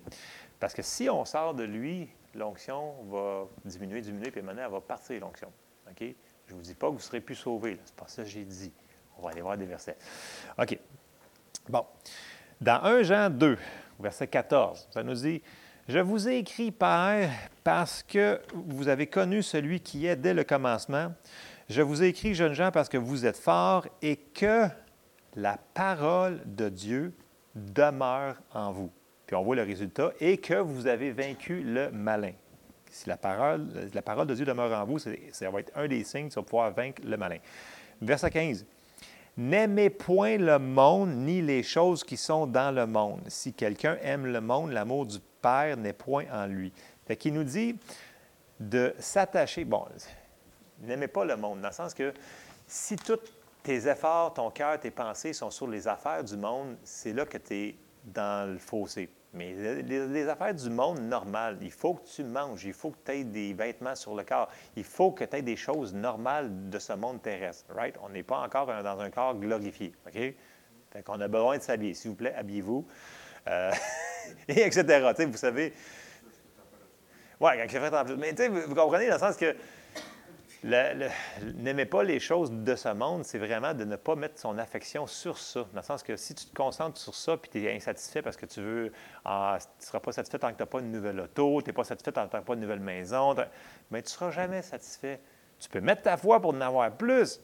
Parce 0.60 0.74
que 0.74 0.82
si 0.82 1.10
on 1.10 1.26
sort 1.26 1.54
de 1.54 1.64
lui, 1.64 2.10
l'onction 2.36 2.94
va 3.10 3.46
diminuer, 3.66 4.02
diminuer, 4.02 4.32
puis 4.32 4.42
maintenant, 4.42 4.64
elle 4.66 4.72
va 4.72 4.82
partir, 4.82 5.20
l'onction. 5.22 5.52
OK? 5.90 6.16
Je 6.48 6.54
ne 6.54 6.58
vous 6.58 6.64
dis 6.64 6.76
pas 6.76 6.88
que 6.88 6.92
vous 6.92 6.98
ne 6.98 7.04
serez 7.04 7.22
plus 7.22 7.36
sauvés. 7.36 7.80
C'est 7.86 7.96
pas 7.96 8.08
ça 8.08 8.24
que 8.24 8.30
j'ai 8.30 8.44
dit. 8.44 8.72
On 9.18 9.24
va 9.24 9.30
aller 9.30 9.42
voir 9.42 9.58
des 9.58 9.66
versets. 9.66 9.98
OK. 10.58 10.78
Bon. 11.70 11.86
Dans 12.60 12.84
1 12.84 13.04
Jean 13.04 13.30
2, 13.30 13.58
verset 14.00 14.28
14, 14.28 14.88
ça 14.92 15.04
nous 15.04 15.16
dit 15.16 15.42
Je 15.88 16.00
vous 16.00 16.28
ai 16.28 16.38
écrit, 16.38 16.72
Père, 16.72 17.30
parce 17.64 18.04
que 18.04 18.42
vous 18.54 18.88
avez 18.88 19.08
connu 19.08 19.44
celui 19.44 19.80
qui 19.80 20.06
est 20.06 20.16
dès 20.16 20.34
le 20.34 20.44
commencement. 20.44 21.14
Je 21.70 21.82
vous 21.82 22.04
ai 22.04 22.08
écrit, 22.08 22.36
jeunes 22.36 22.54
gens, 22.54 22.72
parce 22.72 22.90
que 22.90 22.98
vous 22.98 23.26
êtes 23.26 23.38
forts 23.38 23.88
et 24.02 24.18
que 24.18 24.68
la 25.36 25.58
parole 25.74 26.42
de 26.46 26.70
Dieu 26.70 27.14
demeure 27.56 28.36
en 28.54 28.72
vous. 28.72 28.92
Puis 29.26 29.36
on 29.36 29.44
voit 29.44 29.56
le 29.56 29.64
résultat, 29.64 30.12
et 30.20 30.38
que 30.38 30.56
vous 30.56 30.88
avez 30.88 31.12
vaincu 31.12 31.62
le 31.64 31.92
malin. 31.92 32.34
Si 32.90 33.10
la 33.10 33.18
parole, 33.18 33.68
la 33.94 34.02
parole 34.02 34.28
de 34.28 34.36
Dieu 34.36 34.46
demeure 34.46 34.72
en 34.80 34.86
vous, 34.86 35.00
ça 35.00 35.50
va 35.50 35.60
être 35.60 35.72
un 35.76 35.88
des 35.88 36.04
signes, 36.04 36.30
tu 36.30 36.36
vas 36.36 36.44
pouvoir 36.44 36.72
vaincre 36.72 37.02
le 37.04 37.18
malin. 37.18 37.38
Verset 38.02 38.30
15. 38.30 38.66
N'aimez 39.36 39.90
point 39.90 40.38
le 40.38 40.60
monde 40.60 41.10
ni 41.16 41.42
les 41.42 41.64
choses 41.64 42.04
qui 42.04 42.18
sont 42.18 42.46
dans 42.46 42.74
le 42.74 42.86
monde. 42.86 43.22
Si 43.28 43.54
quelqu'un 43.54 43.98
aime 44.02 44.28
le 44.28 44.42
monde, 44.42 44.72
l'amour 44.72 45.08
du 45.08 45.18
Père 45.42 45.76
n'est 45.76 45.94
point 45.94 46.26
en 46.32 46.46
lui. 46.46 46.72
Fait 47.08 47.26
nous 47.32 47.44
dit 47.44 47.76
de 48.60 48.94
s'attacher. 49.00 49.66
Bon, 49.66 49.86
n'aimez 50.82 51.08
pas 51.08 51.26
le 51.26 51.36
monde, 51.36 51.62
dans 51.62 51.70
le 51.70 51.74
sens 51.74 51.94
que 51.94 52.14
si 52.68 52.96
tout 52.96 53.20
tes 53.64 53.88
efforts, 53.88 54.34
ton 54.34 54.52
cœur, 54.52 54.80
tes 54.80 54.92
pensées 54.92 55.34
sont 55.34 55.50
sur 55.50 55.68
les 55.68 55.88
affaires 55.88 56.24
du 56.24 56.38
monde, 56.38 56.78
c'est 56.84 57.14
là 57.14 57.26
que 57.26 57.38
tu 57.38 57.54
es 57.56 57.76
dans 58.04 58.52
le 58.52 58.60
fossé. 58.60 59.10
Mais 59.34 59.54
les, 59.54 60.30
affaires 60.30 60.54
du 60.54 60.70
monde 60.70 61.00
normal, 61.00 61.58
il 61.62 61.72
faut 61.72 61.96
que 61.96 62.08
tu 62.08 62.24
manges, 62.24 62.66
il 62.66 62.74
faut 62.74 62.92
que 62.92 62.98
tu 63.04 63.12
aies 63.14 63.24
des 63.24 63.54
vêtements 63.54 63.96
sur 63.96 64.14
le 64.14 64.24
corps, 64.24 64.48
il 64.76 64.84
faut 64.84 65.12
que 65.12 65.24
tu 65.24 65.38
aies 65.38 65.42
des 65.42 65.56
choses 65.56 65.92
normales 65.94 66.70
de 66.70 66.78
ce 66.78 66.94
monde 66.94 67.20
terrestre. 67.22 67.66
Right? 67.74 67.96
On 68.04 68.10
n'est 68.10 68.22
pas 68.22 68.38
encore 68.38 68.68
dans 68.68 69.00
un 69.00 69.10
corps 69.10 69.34
glorifié. 69.34 69.94
OK? 70.06 70.14
Fait 70.14 71.04
qu'on 71.04 71.20
a 71.20 71.28
besoin 71.28 71.58
de 71.58 71.64
s'habiller. 71.64 71.96
S'il 71.96 72.12
vous 72.12 72.16
plaît, 72.16 72.36
habillez-vous. 72.36 72.86
Euh, 73.48 73.72
et 74.48 74.68
etc. 74.68 75.12
vous 75.26 75.38
savez. 75.38 75.74
Oui, 77.40 77.52
quand 77.58 77.64
il 77.64 77.70
fait 77.70 78.18
Mais 78.18 78.50
vous 78.50 78.76
comprenez 78.76 79.08
dans 79.08 79.16
le 79.16 79.20
sens 79.20 79.36
que 79.36 79.56
N'aimez 80.64 81.86
pas 81.86 82.04
les 82.04 82.20
choses 82.20 82.50
de 82.52 82.76
ce 82.76 82.88
monde, 82.88 83.26
c'est 83.26 83.38
vraiment 83.38 83.74
de 83.74 83.84
ne 83.84 83.98
pas 83.98 84.16
mettre 84.16 84.40
son 84.40 84.58
affection 84.58 85.08
sur 85.08 85.38
ça. 85.38 85.66
Dans 85.74 85.82
le 85.82 85.86
sens 85.86 86.04
que 86.04 86.16
si 86.16 86.34
tu 86.36 86.46
te 86.46 86.56
concentres 86.56 86.98
sur 86.98 87.14
ça 87.14 87.36
puis 87.36 87.52
tu 87.52 87.66
es 87.66 87.76
insatisfait 87.76 88.22
parce 88.22 88.38
que 88.38 88.46
tu 88.46 88.62
veux, 88.62 88.94
ah, 89.26 89.58
tu 89.60 89.68
ne 89.82 89.86
seras 89.86 90.00
pas 90.00 90.14
satisfait 90.14 90.40
tant 90.40 90.52
que 90.52 90.56
tu 90.56 90.62
n'as 90.62 90.68
pas 90.68 90.80
une 90.80 90.92
nouvelle 90.92 91.20
auto, 91.20 91.62
tu 91.62 91.68
n'es 91.68 91.74
pas 91.74 91.84
satisfait 91.84 92.14
tant 92.14 92.26
que 92.26 92.32
tu 92.32 92.38
n'as 92.38 92.44
pas 92.44 92.54
une 92.54 92.62
nouvelle 92.62 92.80
maison, 92.80 93.36
mais 93.92 94.02
tu 94.02 94.06
ne 94.06 94.10
seras 94.10 94.32
jamais 94.32 94.62
satisfait. 94.62 95.20
Tu 95.60 95.68
peux 95.68 95.82
mettre 95.82 96.04
ta 96.04 96.16
foi 96.16 96.40
pour 96.40 96.54
en 96.54 96.62
avoir 96.62 96.92
plus, 96.92 97.42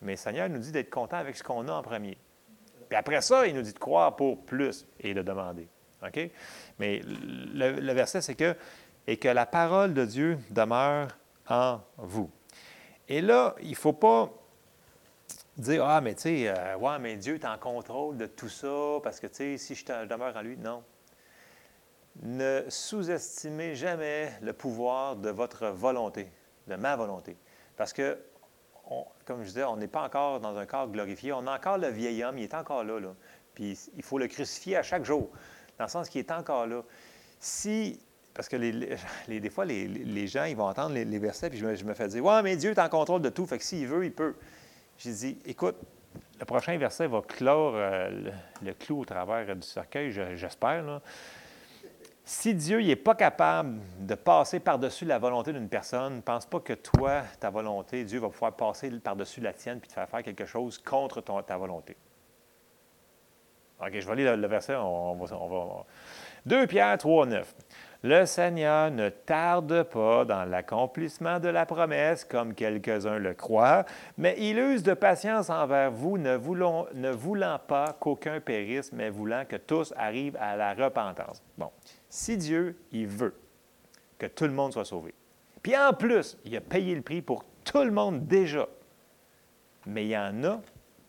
mais 0.00 0.12
le 0.12 0.18
Seigneur 0.18 0.48
nous 0.48 0.58
dit 0.58 0.72
d'être 0.72 0.90
content 0.90 1.18
avec 1.18 1.36
ce 1.36 1.42
qu'on 1.42 1.68
a 1.68 1.72
en 1.72 1.82
premier. 1.82 2.16
Puis 2.88 2.96
après 2.96 3.20
ça, 3.20 3.46
il 3.46 3.54
nous 3.54 3.62
dit 3.62 3.74
de 3.74 3.78
croire 3.78 4.16
pour 4.16 4.42
plus 4.44 4.86
et 5.00 5.12
de 5.12 5.20
demander. 5.20 5.68
OK? 6.02 6.30
Mais 6.78 7.00
le, 7.04 7.80
le 7.80 7.92
verset, 7.92 8.22
c'est 8.22 8.34
que, 8.34 8.56
et 9.06 9.18
que 9.18 9.28
la 9.28 9.44
parole 9.44 9.92
de 9.92 10.04
Dieu 10.04 10.38
demeure 10.50 11.08
en 11.48 11.80
vous. 11.98 12.30
Et 13.08 13.20
là, 13.20 13.54
il 13.60 13.70
ne 13.70 13.74
faut 13.74 13.92
pas 13.92 14.30
dire 15.56 15.84
Ah, 15.84 16.00
mais 16.00 16.14
tu 16.14 16.22
sais, 16.22 16.48
euh, 16.48 16.98
mais 16.98 17.16
Dieu 17.16 17.34
est 17.34 17.44
en 17.44 17.58
contrôle 17.58 18.16
de 18.16 18.26
tout 18.26 18.48
ça 18.48 18.98
parce 19.02 19.20
que, 19.20 19.26
tu 19.26 19.34
sais, 19.34 19.58
si 19.58 19.74
je 19.74 20.06
demeure 20.06 20.36
en 20.36 20.42
lui, 20.42 20.56
non. 20.56 20.82
Ne 22.22 22.64
sous-estimez 22.68 23.74
jamais 23.74 24.32
le 24.40 24.52
pouvoir 24.52 25.16
de 25.16 25.30
votre 25.30 25.66
volonté, 25.66 26.30
de 26.68 26.76
ma 26.76 26.94
volonté. 26.94 27.36
Parce 27.76 27.92
que, 27.92 28.18
comme 29.24 29.42
je 29.42 29.48
disais, 29.48 29.64
on 29.64 29.76
n'est 29.76 29.88
pas 29.88 30.04
encore 30.04 30.38
dans 30.38 30.56
un 30.56 30.64
corps 30.64 30.88
glorifié. 30.88 31.32
On 31.32 31.46
a 31.48 31.56
encore 31.56 31.78
le 31.78 31.88
vieil 31.88 32.22
homme, 32.22 32.38
il 32.38 32.44
est 32.44 32.54
encore 32.54 32.84
là, 32.84 33.00
là. 33.00 33.14
Puis 33.54 33.78
il 33.96 34.02
faut 34.02 34.18
le 34.18 34.28
crucifier 34.28 34.76
à 34.76 34.82
chaque 34.82 35.04
jour, 35.04 35.30
dans 35.78 35.84
le 35.84 35.90
sens 35.90 36.08
qu'il 36.08 36.20
est 36.20 36.30
encore 36.30 36.66
là. 36.66 36.82
Si 37.40 38.00
parce 38.34 38.48
que 38.48 38.56
des 39.28 39.50
fois, 39.50 39.64
les, 39.64 40.26
gens, 40.26 40.44
ils 40.44 40.56
vont 40.56 40.68
entendre 40.68 40.94
les, 40.94 41.18
versets, 41.18 41.50
puis 41.50 41.58
je 41.58 41.84
me, 41.84 41.94
fais 41.94 42.08
dire 42.08 42.24
Ouais, 42.24 42.42
mais 42.42 42.56
Dieu 42.56 42.72
est 42.72 42.78
en 42.78 42.88
contrôle 42.88 43.22
de 43.22 43.30
tout, 43.30 43.46
fait 43.46 43.58
que 43.58 43.64
s'il 43.64 43.86
veut, 43.86 44.04
il 44.04 44.12
peut. 44.12 44.34
J'ai 44.98 45.12
dit 45.12 45.38
Écoute, 45.46 45.76
le 46.38 46.44
prochain 46.44 46.76
verset 46.76 47.06
va 47.06 47.22
clore 47.22 47.74
euh, 47.76 48.30
le, 48.62 48.72
clou 48.74 49.00
au 49.00 49.04
travers 49.04 49.54
du 49.54 49.66
cercueil, 49.66 50.12
j'espère. 50.34 51.00
Si 52.26 52.54
Dieu 52.54 52.80
n'est 52.80 52.96
pas 52.96 53.14
capable 53.14 53.80
de 54.00 54.14
passer 54.14 54.58
par-dessus 54.58 55.04
la 55.04 55.18
volonté 55.18 55.52
d'une 55.52 55.68
personne, 55.68 56.16
ne 56.16 56.20
pense 56.22 56.46
pas 56.46 56.58
que 56.58 56.72
toi, 56.72 57.22
ta 57.38 57.50
volonté, 57.50 58.02
Dieu 58.04 58.18
va 58.18 58.30
pouvoir 58.30 58.54
passer 58.54 58.90
par-dessus 58.90 59.42
la 59.42 59.52
tienne 59.52 59.78
puis 59.78 59.88
te 59.88 59.92
faire 59.92 60.08
faire 60.08 60.22
quelque 60.22 60.46
chose 60.46 60.78
contre 60.78 61.20
ta 61.20 61.56
volonté. 61.58 61.96
OK, 63.80 63.92
je 63.92 64.06
vais 64.06 64.16
lire 64.16 64.36
le, 64.36 64.46
verset, 64.46 64.74
on, 64.76 65.14
va, 65.14 65.84
2 66.46 66.66
Pierre 66.66 66.96
3, 66.96 67.26
9. 67.26 67.54
Le 68.06 68.26
Seigneur 68.26 68.90
ne 68.90 69.08
tarde 69.08 69.84
pas 69.84 70.26
dans 70.26 70.44
l'accomplissement 70.44 71.40
de 71.40 71.48
la 71.48 71.64
promesse, 71.64 72.26
comme 72.26 72.52
quelques-uns 72.52 73.18
le 73.18 73.32
croient, 73.32 73.86
mais 74.18 74.36
il 74.36 74.58
use 74.58 74.82
de 74.82 74.92
patience 74.92 75.48
envers 75.48 75.90
vous, 75.90 76.18
ne, 76.18 76.36
voulant 76.36 77.58
pas 77.66 77.96
qu'aucun 77.98 78.40
périsse, 78.40 78.92
mais 78.92 79.08
voulant 79.08 79.46
que 79.48 79.56
tous 79.56 79.94
arrivent 79.96 80.36
à 80.38 80.54
la 80.54 80.74
repentance. 80.74 81.42
Bon, 81.56 81.70
si 82.10 82.36
Dieu, 82.36 82.76
il 82.92 83.06
veut 83.06 83.34
que 84.18 84.26
tout 84.26 84.44
le 84.44 84.52
monde 84.52 84.74
soit 84.74 84.84
sauvé, 84.84 85.14
puis 85.62 85.74
en 85.74 85.94
plus, 85.94 86.36
il 86.44 86.54
a 86.58 86.60
payé 86.60 86.94
le 86.94 87.00
prix 87.00 87.22
pour 87.22 87.46
tout 87.64 87.84
le 87.84 87.90
monde 87.90 88.26
déjà, 88.26 88.68
mais 89.86 90.04
il 90.04 90.10
y 90.10 90.18
en 90.18 90.44
a 90.44 90.60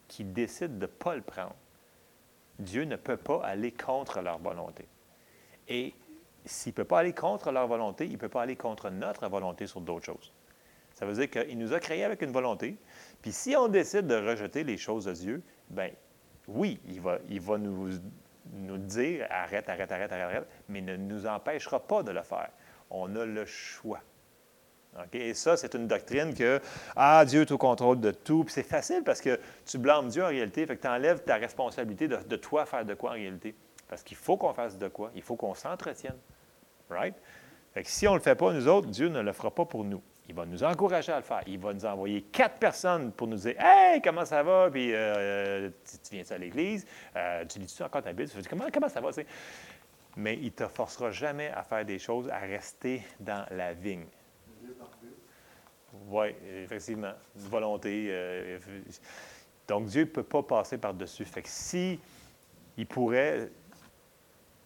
qui 0.07 0.23
décident 0.23 0.75
de 0.75 0.79
ne 0.83 0.85
pas 0.85 1.13
le 1.13 1.23
prendre. 1.23 1.55
Dieu 2.57 2.85
ne 2.85 2.95
peut 2.95 3.17
pas 3.17 3.41
aller 3.43 3.73
contre 3.73 4.21
leur 4.21 4.37
volonté. 4.37 4.87
Et 5.67 5.93
s'il 6.45 6.71
ne 6.71 6.75
peut 6.75 6.83
pas 6.83 6.99
aller 6.99 7.13
contre 7.13 7.51
leur 7.51 7.67
volonté, 7.67 8.05
il 8.05 8.13
ne 8.13 8.17
peut 8.17 8.29
pas 8.29 8.43
aller 8.43 8.55
contre 8.55 8.89
notre 8.89 9.27
volonté 9.27 9.67
sur 9.67 9.81
d'autres 9.81 10.05
choses. 10.05 10.33
Ça 10.93 11.05
veut 11.05 11.13
dire 11.13 11.29
qu'il 11.29 11.57
nous 11.57 11.73
a 11.73 11.79
créés 11.79 12.03
avec 12.03 12.21
une 12.21 12.31
volonté, 12.31 12.77
puis 13.21 13.31
si 13.31 13.55
on 13.55 13.67
décide 13.67 14.07
de 14.07 14.15
rejeter 14.15 14.63
les 14.63 14.77
choses 14.77 15.05
de 15.05 15.13
Dieu, 15.13 15.43
bien, 15.69 15.89
oui, 16.47 16.79
il 16.87 17.01
va, 17.01 17.17
il 17.29 17.41
va 17.41 17.57
nous, 17.57 17.89
nous 18.53 18.77
dire 18.77 19.27
arrête, 19.29 19.67
arrête, 19.69 19.91
arrête, 19.91 20.11
arrête, 20.11 20.47
mais 20.69 20.81
ne 20.81 20.95
nous 20.95 21.25
empêchera 21.25 21.79
pas 21.79 22.03
de 22.03 22.11
le 22.11 22.21
faire. 22.21 22.49
On 22.89 23.15
a 23.15 23.25
le 23.25 23.45
choix. 23.45 23.99
Et 25.11 25.33
ça, 25.33 25.57
c'est 25.57 25.73
une 25.73 25.87
doctrine 25.87 26.33
que, 26.33 26.61
ah, 26.95 27.25
Dieu 27.25 27.41
est 27.41 27.51
au 27.51 27.57
contrôle 27.57 27.99
de 27.99 28.11
tout. 28.11 28.45
Puis 28.45 28.53
c'est 28.53 28.63
facile 28.63 29.03
parce 29.03 29.19
que 29.19 29.39
tu 29.65 29.77
blâmes 29.77 30.07
Dieu 30.07 30.23
en 30.23 30.27
réalité, 30.27 30.65
fait 30.65 30.77
que 30.77 30.81
tu 30.81 30.87
enlèves 30.87 31.23
ta 31.23 31.35
responsabilité 31.35 32.07
de, 32.07 32.35
toi 32.37 32.65
faire 32.65 32.85
de 32.85 32.93
quoi 32.93 33.11
en 33.11 33.13
réalité. 33.13 33.55
Parce 33.87 34.03
qu'il 34.03 34.17
faut 34.17 34.37
qu'on 34.37 34.53
fasse 34.53 34.77
de 34.77 34.87
quoi. 34.87 35.11
Il 35.15 35.21
faut 35.21 35.35
qu'on 35.35 35.53
s'entretienne. 35.53 36.17
Right? 36.89 37.15
Fait 37.73 37.83
que 37.83 37.89
si 37.89 38.07
on 38.07 38.11
ne 38.11 38.17
le 38.17 38.23
fait 38.23 38.35
pas, 38.35 38.53
nous 38.53 38.67
autres, 38.67 38.87
Dieu 38.87 39.09
ne 39.09 39.21
le 39.21 39.33
fera 39.33 39.51
pas 39.51 39.65
pour 39.65 39.83
nous. 39.83 40.01
Il 40.27 40.33
va 40.33 40.45
nous 40.45 40.63
encourager 40.63 41.11
à 41.11 41.17
le 41.17 41.23
faire. 41.23 41.41
Il 41.45 41.59
va 41.59 41.73
nous 41.73 41.85
envoyer 41.85 42.21
quatre 42.23 42.57
personnes 42.57 43.11
pour 43.11 43.27
nous 43.27 43.37
dire 43.37 43.55
Hey, 43.59 44.01
comment 44.01 44.25
ça 44.25 44.41
va? 44.41 44.69
Puis 44.71 44.91
euh, 44.93 45.69
tu, 46.03 46.15
viens 46.15 46.23
à 46.29 46.37
l'église? 46.37 46.85
Euh, 47.15 47.45
tu 47.45 47.59
lis-tu 47.59 47.83
encore 47.83 48.01
ta 48.01 48.11
Bible? 48.11 48.31
comment, 48.49 48.65
comment 48.73 48.89
ça 48.89 49.01
va? 49.01 49.09
Mais 50.17 50.35
il 50.35 50.45
ne 50.45 50.49
te 50.49 50.67
forcera 50.67 51.11
jamais 51.11 51.49
à 51.49 51.63
faire 51.63 51.85
des 51.85 51.99
choses, 51.99 52.29
à 52.29 52.39
rester 52.39 53.03
dans 53.19 53.45
la 53.51 53.73
vigne. 53.73 54.05
Oui, 56.07 56.27
effectivement. 56.63 57.13
Volonté. 57.35 58.07
Euh, 58.09 58.57
donc, 59.67 59.85
Dieu 59.87 60.01
ne 60.01 60.09
peut 60.09 60.23
pas 60.23 60.43
passer 60.43 60.77
par-dessus. 60.77 61.25
Fait 61.25 61.41
que 61.41 61.49
si 61.49 61.99
il 62.77 62.87
pourrait, 62.87 63.49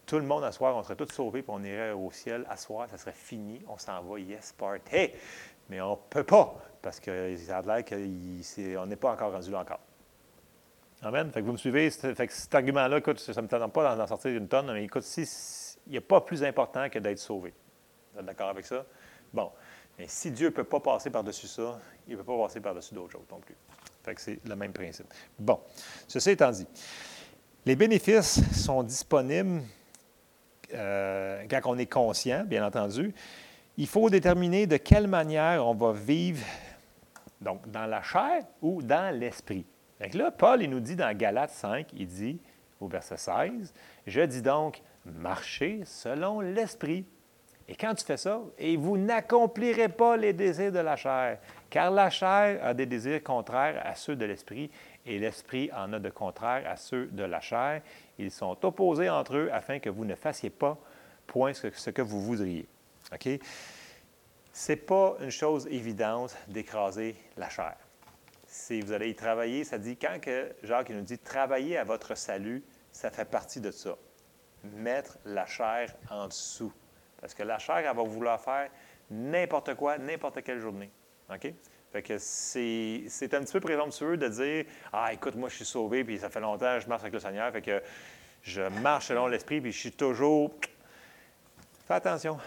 tout 0.10 0.18
le 0.18 0.26
monde 0.26 0.44
à 0.44 0.52
soir, 0.52 0.76
on 0.76 0.82
serait 0.82 0.96
tous 0.96 1.14
sauvés, 1.14 1.44
puis 1.44 1.52
on 1.54 1.64
irait 1.64 1.92
au 1.92 2.10
ciel 2.10 2.44
à 2.50 2.58
soir, 2.58 2.88
ça 2.90 2.98
serait 2.98 3.14
fini, 3.14 3.62
on 3.68 3.78
s'en 3.78 4.02
va, 4.02 4.20
yes, 4.20 4.54
party. 4.58 5.12
Mais 5.70 5.80
on 5.82 5.92
ne 5.92 5.96
peut 6.10 6.24
pas, 6.24 6.56
parce 6.82 7.00
que 7.00 7.38
ça 7.38 7.60
a 7.60 7.62
l'air 7.62 7.86
qu'on 7.86 8.86
n'est 8.88 8.96
pas 8.96 9.12
encore 9.12 9.32
rendu 9.32 9.52
là 9.52 9.60
encore. 9.60 9.80
Amen. 11.04 11.32
Fait 11.32 11.42
que 11.42 11.46
vous 11.46 11.52
me 11.52 11.58
suivez, 11.58 11.92
cet 11.92 12.56
argument-là, 12.56 13.00
ça 13.18 13.34
ne 13.34 13.42
me 13.42 13.48
tente 13.48 13.72
pas 13.72 13.96
d'en 13.96 14.08
sortir 14.08 14.32
une 14.32 14.48
tonne, 14.48 14.74
mais 14.74 14.84
écoute, 14.84 15.04
si, 15.04 15.22
il 15.86 15.92
n'y 15.92 15.98
a 15.98 16.02
pas 16.02 16.22
plus 16.22 16.44
important 16.44 16.90
que 16.90 16.98
d'être 16.98 17.20
sauvé. 17.20 17.54
Vous 18.14 18.20
êtes 18.20 18.26
d'accord 18.26 18.50
avec 18.50 18.66
ça? 18.66 18.84
Bon. 19.32 19.52
Mais 20.00 20.08
si 20.08 20.32
Dieu 20.32 20.48
ne 20.48 20.54
peut 20.54 20.64
pas 20.64 20.80
passer 20.80 21.12
par-dessus 21.12 21.48
ça, 21.48 21.80
il 22.08 22.14
ne 22.14 22.18
peut 22.18 22.24
pas 22.24 22.38
passer 22.48 22.60
par-dessus 22.60 22.96
d'autres 22.96 23.12
choses 23.12 23.28
non 23.30 23.40
plus. 23.40 23.56
Fait 24.04 24.16
que 24.16 24.22
c'est 24.22 24.40
le 24.44 24.56
même 24.56 24.74
principe. 24.74 25.14
Bon. 25.38 25.60
Ceci 26.08 26.32
étant 26.32 26.50
dit, 26.50 26.66
les 27.64 27.76
bénéfices 27.76 28.42
sont 28.54 28.82
disponibles 28.82 29.62
euh, 30.74 31.44
quand 31.50 31.62
on 31.66 31.78
est 31.78 31.86
conscient, 31.86 32.44
bien 32.46 32.66
entendu. 32.66 33.14
Il 33.78 33.88
faut 33.88 34.10
déterminer 34.10 34.68
de 34.68 34.78
quelle 34.78 35.08
manière 35.08 35.66
on 35.66 35.74
va 35.74 35.94
vivre, 35.94 36.46
donc 37.42 37.70
dans 37.70 37.86
la 37.86 38.02
chair 38.02 38.44
ou 38.62 38.82
dans 38.82 39.18
l'esprit. 39.18 39.66
Là, 40.14 40.32
Paul, 40.32 40.62
il 40.62 40.70
nous 40.70 40.80
dit 40.80 40.96
dans 40.96 41.16
Galates 41.16 41.52
5, 41.52 41.88
il 41.94 42.08
dit 42.08 42.40
au 42.80 42.88
verset 42.88 43.18
16, 43.18 43.74
Je 44.08 44.22
dis 44.22 44.42
donc, 44.42 44.82
marchez 45.06 45.82
selon 45.86 46.40
l'esprit 46.40 47.06
et 47.72 47.76
quand 47.76 47.94
tu 47.94 48.04
fais 48.04 48.18
ça, 48.18 48.42
et 48.58 48.76
vous 48.78 48.98
n'accomplirez 48.98 49.90
pas 49.90 50.18
les 50.18 50.34
désirs 50.34 50.72
de 50.72 50.80
la 50.80 50.96
chair, 50.96 51.38
car 51.70 51.92
la 51.92 52.10
chair 52.10 52.60
a 52.66 52.74
des 52.74 52.88
désirs 52.88 53.22
contraires 53.24 53.80
à 53.86 53.94
ceux 53.94 54.16
de 54.16 54.26
l'esprit, 54.26 54.72
et 55.10 55.18
l'esprit 55.18 55.72
en 55.76 55.92
a 55.94 56.00
de 56.00 56.10
contraires 56.10 56.70
à 56.70 56.78
ceux 56.78 57.08
de 57.08 57.24
la 57.24 57.42
chair. 57.42 57.82
Ils 58.20 58.32
sont 58.32 58.64
opposés 58.64 59.10
entre 59.10 59.36
eux 59.36 59.50
afin 59.52 59.80
que 59.80 59.90
vous 59.90 60.06
ne 60.06 60.16
fassiez 60.16 60.52
pas 60.52 60.78
point 61.26 61.54
ce 61.54 61.90
que 61.90 62.02
vous 62.02 62.22
voudriez. 62.22 62.68
OK? 63.12 63.28
Ce 64.54 64.72
n'est 64.72 64.78
pas 64.78 65.18
une 65.20 65.32
chose 65.32 65.68
évidente 65.68 66.38
d'écraser 66.48 67.16
la 67.38 67.50
chair. 67.50 67.76
Si 68.46 68.82
vous 68.82 68.92
allez 68.92 69.10
y 69.10 69.16
travailler, 69.16 69.64
ça 69.64 69.78
dit, 69.78 69.98
quand 69.98 70.20
que 70.22 70.54
Jacques 70.64 70.90
nous 70.92 71.02
dit 71.02 71.18
travailler 71.18 71.78
à 71.78 71.84
votre 71.84 72.16
salut, 72.16 72.64
ça 72.92 73.10
fait 73.10 73.26
partie 73.26 73.62
de 73.62 73.72
ça. 73.72 73.96
Mettre 74.64 75.18
la 75.26 75.46
chair 75.46 75.96
en 76.10 76.28
dessous. 76.28 76.74
Parce 77.20 77.34
que 77.34 77.44
la 77.44 77.58
chair, 77.58 77.78
elle 77.78 77.96
va 77.96 78.04
vouloir 78.04 78.40
faire 78.40 78.70
n'importe 79.10 79.76
quoi, 79.76 79.98
n'importe 79.98 80.44
quelle 80.44 80.60
journée. 80.60 80.92
OK? 81.34 81.54
Fait 81.92 82.04
que 82.04 82.18
c'est, 82.20 83.34
un 83.34 83.42
petit 83.42 83.54
peu 83.54 83.60
présomptueux 83.60 84.18
de 84.18 84.28
dire 84.28 84.66
Ah, 84.94 85.12
écoute, 85.12 85.36
moi, 85.36 85.50
je 85.50 85.56
suis 85.56 85.66
sauvé, 85.66 86.04
puis 86.04 86.20
ça 86.20 86.30
fait 86.30 86.40
longtemps 86.40 86.76
que 86.76 86.82
je 86.82 86.88
marche 86.88 87.02
avec 87.02 87.14
le 87.14 87.20
Seigneur, 87.20 87.52
fait 87.52 87.62
que 87.62 87.82
je 88.44 88.62
marche 88.82 89.08
selon 89.08 89.28
l'Esprit, 89.28 89.60
puis 89.60 89.72
je 89.72 89.80
suis 89.80 89.92
toujours. 89.92 90.52
Fais 91.88 91.96
attention. 91.96 92.38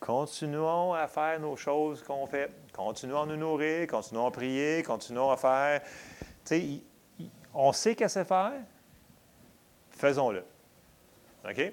Continuons 0.00 0.94
à 0.94 1.06
faire 1.06 1.38
nos 1.40 1.56
choses 1.56 2.02
qu'on 2.02 2.26
fait. 2.26 2.50
Continuons 2.72 3.22
à 3.22 3.26
nous 3.26 3.36
nourrir, 3.36 3.86
continuons 3.86 4.26
à 4.26 4.30
prier, 4.30 4.82
continuons 4.82 5.30
à 5.30 5.36
faire. 5.36 5.82
Tu 5.82 6.28
sais, 6.44 6.82
on 7.52 7.72
sait 7.72 7.94
qu'à 7.94 8.08
se 8.08 8.24
faire. 8.24 8.52
Faisons-le. 9.90 10.44
OK? 11.44 11.72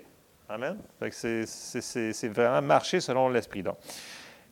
Amen? 0.50 0.80
C'est 1.12 2.28
vraiment 2.28 2.62
marcher 2.62 3.00
selon 3.00 3.30
l'Esprit. 3.30 3.64
Donc, 3.64 3.78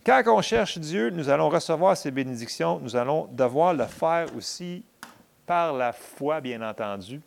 quand 0.05 0.24
on 0.27 0.41
cherche 0.41 0.77
Dieu, 0.77 1.10
nous 1.10 1.29
allons 1.29 1.50
recevoir 1.50 1.95
ses 1.95 2.12
bénédictions. 2.12 2.79
Nous 2.79 2.95
allons 2.95 3.27
devoir 3.31 3.74
le 3.74 3.86
faire 3.86 4.27
aussi 4.36 4.83
par 5.45 5.74
la 5.74 5.93
foi, 5.93 6.41
bien 6.41 6.62
entendu. 6.62 7.22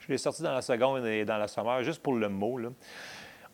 Je 0.00 0.12
l'ai 0.12 0.18
sorti 0.18 0.42
dans 0.42 0.52
la 0.52 0.62
seconde 0.62 1.04
et 1.06 1.24
dans 1.24 1.38
la 1.38 1.48
sommaire, 1.48 1.82
juste 1.82 2.02
pour 2.02 2.14
le 2.14 2.28
mot. 2.28 2.60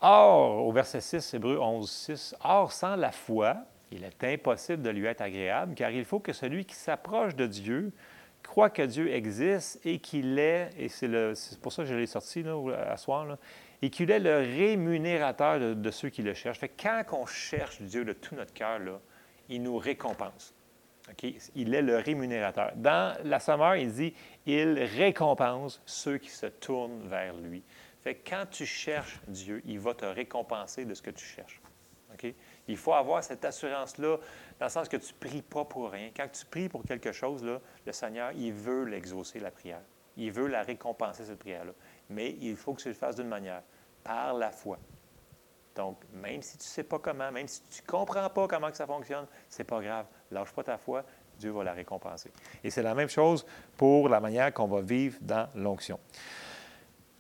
Or, 0.00 0.66
au 0.66 0.72
verset 0.72 1.00
6, 1.00 1.34
Hébreu 1.34 1.58
11, 1.58 1.90
6, 1.90 2.34
Or, 2.44 2.72
sans 2.72 2.96
la 2.96 3.12
foi, 3.12 3.56
il 3.90 4.04
est 4.04 4.24
impossible 4.24 4.82
de 4.82 4.90
lui 4.90 5.06
être 5.06 5.20
agréable, 5.20 5.74
car 5.74 5.90
il 5.90 6.04
faut 6.04 6.18
que 6.18 6.32
celui 6.32 6.64
qui 6.64 6.74
s'approche 6.74 7.36
de 7.36 7.46
Dieu 7.46 7.92
croit 8.42 8.70
que 8.70 8.82
Dieu 8.82 9.12
existe 9.12 9.80
et 9.84 9.98
qu'il 9.98 10.38
est, 10.38 10.70
et 10.76 10.88
c'est 10.88 11.60
pour 11.60 11.72
ça 11.72 11.84
que 11.84 11.88
je 11.88 11.94
l'ai 11.94 12.06
sorti 12.06 12.42
là, 12.42 12.56
à 12.90 12.96
soir, 12.96 13.26
et 13.82 13.90
qu'il 13.90 14.10
est 14.10 14.20
le 14.20 14.38
rémunérateur 14.38 15.76
de, 15.76 15.90
ceux 15.90 16.08
qui 16.08 16.22
le 16.22 16.34
cherchent. 16.34 16.60
Fait 16.60 16.68
quand 16.68 17.02
on 17.12 17.26
cherche 17.26 17.82
Dieu 17.82 18.04
de 18.04 18.12
tout 18.12 18.34
notre 18.34 18.54
cœur, 18.54 18.80
il 19.48 19.62
nous 19.62 19.76
récompense. 19.76 20.54
Il 21.56 21.74
est 21.74 21.82
le 21.82 21.96
rémunérateur. 21.98 22.72
Dans 22.76 23.16
la 23.24 23.40
Sommeur, 23.40 23.74
il 23.74 23.92
dit 23.92 24.14
il 24.46 24.78
récompense 24.78 25.82
ceux 25.84 26.18
qui 26.18 26.30
se 26.30 26.46
tournent 26.46 27.08
vers 27.08 27.36
lui. 27.36 27.62
Fait 28.02 28.14
quand 28.14 28.46
tu 28.50 28.64
cherches 28.64 29.20
Dieu, 29.26 29.60
il 29.66 29.80
va 29.80 29.94
te 29.94 30.06
récompenser 30.06 30.84
de 30.84 30.94
ce 30.94 31.02
que 31.02 31.10
tu 31.10 31.24
cherches. 31.24 31.60
Il 32.68 32.76
faut 32.76 32.92
avoir 32.92 33.24
cette 33.24 33.44
assurance-là, 33.44 34.18
dans 34.60 34.66
le 34.66 34.70
sens 34.70 34.88
que 34.88 34.96
tu 34.96 35.12
ne 35.12 35.28
pries 35.28 35.42
pas 35.42 35.64
pour 35.64 35.90
rien. 35.90 36.10
Quand 36.14 36.28
tu 36.30 36.44
pries 36.46 36.68
pour 36.68 36.84
quelque 36.84 37.12
chose, 37.12 37.42
là, 37.42 37.60
le 37.84 37.92
Seigneur, 37.92 38.32
il 38.32 38.52
veut 38.52 38.84
l'exaucer, 38.84 39.40
la 39.40 39.50
prière. 39.50 39.80
Il 40.16 40.30
veut 40.30 40.46
la 40.46 40.62
récompenser, 40.62 41.24
cette 41.24 41.38
prière-là. 41.38 41.72
Mais 42.10 42.36
il 42.40 42.56
faut 42.56 42.74
que 42.74 42.82
tu 42.82 42.88
le 42.88 42.94
fasses 42.94 43.16
d'une 43.16 43.28
manière 43.28 43.62
par 44.04 44.34
la 44.34 44.50
foi. 44.50 44.78
Donc, 45.74 45.98
même 46.12 46.42
si 46.42 46.58
tu 46.58 46.64
ne 46.64 46.68
sais 46.68 46.82
pas 46.82 46.98
comment, 46.98 47.30
même 47.32 47.48
si 47.48 47.62
tu 47.70 47.82
ne 47.82 47.86
comprends 47.86 48.28
pas 48.28 48.46
comment 48.46 48.70
que 48.70 48.76
ça 48.76 48.86
fonctionne, 48.86 49.26
ce 49.48 49.58
n'est 49.58 49.64
pas 49.64 49.80
grave. 49.80 50.06
Lâche 50.30 50.52
pas 50.52 50.62
ta 50.62 50.76
foi, 50.76 51.04
Dieu 51.38 51.50
va 51.50 51.64
la 51.64 51.72
récompenser. 51.72 52.30
Et 52.62 52.70
c'est 52.70 52.82
la 52.82 52.94
même 52.94 53.08
chose 53.08 53.46
pour 53.76 54.08
la 54.08 54.20
manière 54.20 54.52
qu'on 54.52 54.66
va 54.68 54.80
vivre 54.80 55.18
dans 55.20 55.48
l'onction. 55.54 55.98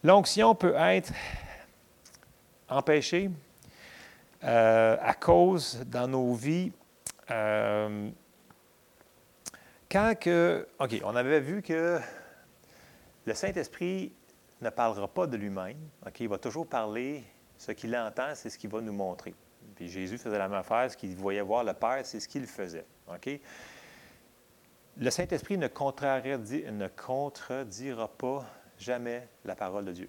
L'onction 0.04 0.54
peut 0.54 0.74
être 0.76 1.12
empêchée 2.68 3.30
euh, 4.44 4.96
à 5.00 5.14
cause 5.14 5.82
dans 5.86 6.08
nos 6.08 6.34
vies. 6.34 6.72
Euh, 7.30 8.10
quand 9.90 10.18
que. 10.18 10.66
OK, 10.78 11.00
on 11.04 11.14
avait 11.14 11.40
vu 11.40 11.62
que 11.62 12.00
le 13.24 13.34
Saint-Esprit 13.34 14.12
ne 14.62 14.70
parlera 14.70 15.08
pas 15.08 15.26
de 15.26 15.36
lui-même. 15.36 15.78
Il 16.18 16.28
va 16.28 16.38
toujours 16.38 16.66
parler, 16.66 17.24
ce 17.58 17.72
qu'il 17.72 17.94
entend, 17.96 18.34
c'est 18.34 18.48
ce 18.48 18.58
qu'il 18.58 18.70
va 18.70 18.80
nous 18.80 18.92
montrer. 18.92 19.34
Puis 19.74 19.88
Jésus 19.88 20.18
faisait 20.18 20.38
la 20.38 20.48
même 20.48 20.58
affaire, 20.58 20.90
ce 20.90 20.96
qu'il 20.96 21.14
voyait 21.16 21.42
voir 21.42 21.64
le 21.64 21.74
Père, 21.74 22.00
c'est 22.04 22.20
ce 22.20 22.28
qu'il 22.28 22.46
faisait. 22.46 22.86
Le 24.98 25.10
Saint-Esprit 25.10 25.58
ne, 25.58 25.66
ne 25.66 26.88
contredira 26.88 28.08
pas 28.08 28.46
jamais 28.78 29.28
la 29.44 29.54
parole 29.54 29.84
de 29.84 29.92
Dieu. 29.92 30.08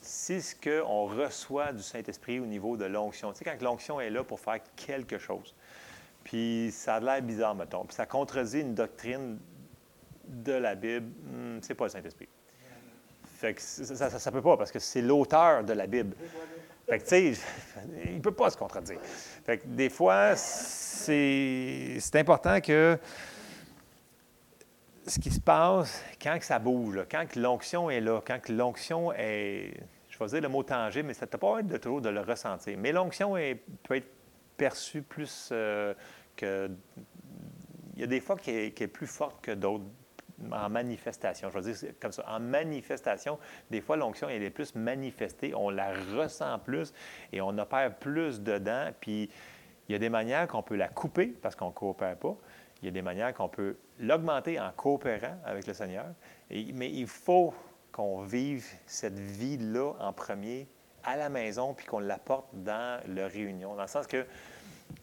c'est 0.00 0.40
ce 0.40 0.54
qu'on 0.54 1.06
reçoit 1.06 1.72
du 1.72 1.82
Saint-Esprit 1.82 2.40
au 2.40 2.46
niveau 2.46 2.76
de 2.76 2.84
l'onction. 2.86 3.32
Tu 3.32 3.38
sais, 3.38 3.44
quand 3.44 3.60
l'onction 3.62 4.00
est 4.00 4.10
là 4.10 4.24
pour 4.24 4.40
faire 4.40 4.58
quelque 4.76 5.18
chose, 5.18 5.54
puis 6.24 6.70
ça 6.72 6.96
a 6.96 7.00
l'air 7.00 7.22
bizarre, 7.22 7.54
mettons, 7.54 7.84
puis 7.84 7.94
ça 7.94 8.06
contredit 8.06 8.60
une 8.60 8.74
doctrine 8.74 9.38
de 10.26 10.52
la 10.52 10.74
Bible, 10.74 11.06
hmm, 11.24 11.58
c'est 11.62 11.74
pas 11.74 11.84
le 11.84 11.90
Saint-Esprit. 11.90 12.28
Fait 13.38 13.54
que 13.54 13.60
ça 13.62 13.84
ne 13.84 14.30
peut 14.32 14.42
pas, 14.42 14.56
parce 14.56 14.72
que 14.72 14.80
c'est 14.80 15.00
l'auteur 15.00 15.62
de 15.62 15.72
la 15.72 15.86
Bible. 15.86 16.16
Fait 16.88 16.98
que, 16.98 17.14
il 18.04 18.16
ne 18.16 18.20
peut 18.20 18.32
pas 18.32 18.50
se 18.50 18.56
contredire. 18.56 18.98
Fait 19.44 19.58
que 19.58 19.66
des 19.68 19.90
fois, 19.90 20.34
c'est 20.34 22.00
important 22.14 22.60
que 22.60 22.98
ce 25.06 25.20
qui 25.20 25.30
se 25.30 25.38
passe 25.38 26.02
quand 26.20 26.36
que 26.36 26.44
ça 26.44 26.58
bouge, 26.58 26.98
quand 27.08 27.36
l'onction 27.36 27.90
est 27.90 28.00
là, 28.00 28.20
quand 28.26 28.48
l'onction 28.48 29.12
est, 29.12 29.72
je 30.08 30.18
vais 30.18 30.26
dire 30.26 30.40
le 30.40 30.48
mot 30.48 30.64
tangible, 30.64 31.06
mais 31.06 31.14
ça 31.14 31.26
ne 31.26 31.30
peut 31.30 31.38
pas 31.38 31.60
être 31.60 31.68
de 31.68 31.76
toujours 31.76 32.00
de 32.00 32.08
le 32.08 32.20
ressentir. 32.22 32.76
Mais 32.76 32.90
l'onction 32.90 33.34
peut 33.84 33.94
être 33.94 34.10
perçue 34.56 35.02
plus 35.02 35.50
euh, 35.52 35.94
que... 36.34 36.68
Il 37.94 38.00
y 38.00 38.04
a 38.04 38.08
des 38.08 38.20
fois 38.20 38.36
qui 38.36 38.50
est, 38.50 38.86
plus 38.88 39.06
forte 39.06 39.40
que 39.40 39.52
d'autres 39.52 39.84
en 40.52 40.68
manifestation. 40.68 41.50
Je 41.50 41.58
veux 41.58 41.72
dire 41.72 41.92
comme 42.00 42.12
ça. 42.12 42.24
En 42.28 42.40
manifestation, 42.40 43.38
des 43.70 43.80
fois, 43.80 43.96
l'onction, 43.96 44.28
elle 44.28 44.42
est 44.42 44.50
plus 44.50 44.74
manifestée, 44.74 45.54
on 45.54 45.70
la 45.70 45.92
ressent 46.16 46.58
plus 46.58 46.92
et 47.32 47.40
on 47.40 47.56
opère 47.58 47.94
plus 47.96 48.40
dedans. 48.40 48.90
Puis, 49.00 49.30
il 49.88 49.92
y 49.92 49.94
a 49.94 49.98
des 49.98 50.10
manières 50.10 50.46
qu'on 50.48 50.62
peut 50.62 50.76
la 50.76 50.88
couper 50.88 51.26
parce 51.26 51.56
qu'on 51.56 51.68
ne 51.68 51.72
coopère 51.72 52.16
pas. 52.16 52.36
Il 52.82 52.86
y 52.86 52.88
a 52.88 52.92
des 52.92 53.02
manières 53.02 53.34
qu'on 53.34 53.48
peut 53.48 53.76
l'augmenter 53.98 54.60
en 54.60 54.70
coopérant 54.70 55.36
avec 55.44 55.66
le 55.66 55.74
Seigneur. 55.74 56.06
mais 56.50 56.90
il 56.90 57.06
faut 57.06 57.52
qu'on 57.90 58.22
vive 58.22 58.64
cette 58.86 59.18
vie-là 59.18 59.94
en 59.98 60.12
premier 60.12 60.68
à 61.02 61.16
la 61.16 61.28
maison, 61.28 61.74
puis 61.74 61.86
qu'on 61.86 62.00
l'apporte 62.00 62.46
dans 62.52 63.00
la 63.08 63.26
réunion. 63.26 63.74
Dans 63.74 63.82
le 63.82 63.88
sens 63.88 64.06
que 64.06 64.26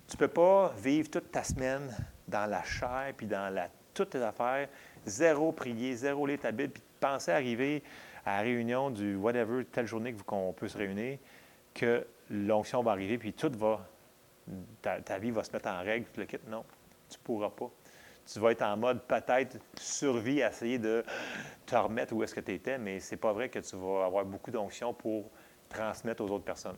tu 0.08 0.15
ne 0.15 0.18
peux 0.18 0.27
pas 0.27 0.74
vivre 0.77 1.10
toute 1.10 1.32
ta 1.32 1.44
semaine 1.44 1.94
dans 2.27 2.46
la 2.46 2.63
chair, 2.63 3.13
puis 3.18 3.27
dans 3.27 3.54
la, 3.54 3.70
toutes 3.94 4.12
tes 4.12 4.22
affaires, 4.22 4.68
zéro 5.05 5.51
prier, 5.51 5.95
zéro 5.95 6.25
lire 6.25 6.39
ta 6.39 6.51
Bible, 6.51 6.74
puis 6.74 6.83
penser 7.00 7.31
arriver 7.31 7.83
à 8.25 8.38
la 8.38 8.41
réunion 8.41 8.89
du 8.89 9.15
whatever, 9.15 9.65
telle 9.65 9.88
journée 9.88 10.13
qu'on 10.25 10.53
peut 10.53 10.67
se 10.67 10.77
réunir, 10.77 11.19
que 11.74 12.05
l'onction 12.29 12.81
va 12.81 12.91
arriver, 12.91 13.17
puis 13.17 13.33
tout 13.33 13.51
va, 13.57 13.88
ta, 14.81 15.00
ta, 15.01 15.19
vie 15.19 15.31
va 15.31 15.43
se 15.43 15.51
mettre 15.51 15.69
en 15.69 15.83
règle, 15.83 16.05
puis 16.12 16.21
le 16.21 16.27
quittes. 16.27 16.47
Non, 16.47 16.63
tu 17.09 17.17
ne 17.17 17.24
pourras 17.24 17.50
pas. 17.50 17.69
Tu 18.25 18.39
vas 18.39 18.51
être 18.51 18.63
en 18.63 18.75
mode 18.75 19.03
peut-être 19.03 19.57
survie, 19.79 20.39
essayer 20.39 20.79
de 20.79 21.03
te 21.65 21.75
remettre 21.75 22.13
où 22.13 22.24
est-ce 22.24 22.33
que 22.33 22.39
tu 22.39 22.53
étais, 22.53 22.79
mais 22.79 23.00
c'est 23.00 23.17
pas 23.17 23.33
vrai 23.33 23.50
que 23.50 23.59
tu 23.59 23.75
vas 23.75 24.05
avoir 24.05 24.25
beaucoup 24.25 24.50
d'onction 24.50 24.93
pour 24.93 25.29
transmettre 25.69 26.24
aux 26.24 26.31
autres 26.31 26.43
personnes. 26.43 26.77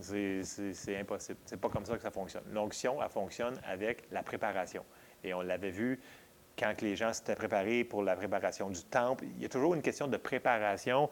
C'est 0.00 0.96
impossible. 0.98 1.38
C'est 1.44 1.60
pas 1.60 1.68
comme 1.68 1.84
ça 1.84 1.96
que 1.96 2.02
ça 2.02 2.10
fonctionne. 2.10 2.44
L'onction, 2.52 3.02
elle 3.02 3.10
fonctionne 3.10 3.60
avec 3.64 4.04
la 4.10 4.22
préparation. 4.22 4.82
Et 5.22 5.34
on 5.34 5.42
l'avait 5.42 5.70
vu 5.70 6.00
quand 6.60 6.82
les 6.82 6.94
gens 6.94 7.12
s'étaient 7.14 7.34
préparés 7.34 7.84
pour 7.84 8.02
la 8.02 8.14
préparation 8.14 8.68
du 8.68 8.84
temple. 8.84 9.24
Il 9.36 9.42
y 9.42 9.46
a 9.46 9.48
toujours 9.48 9.74
une 9.74 9.82
question 9.82 10.06
de 10.06 10.18
préparation. 10.18 11.08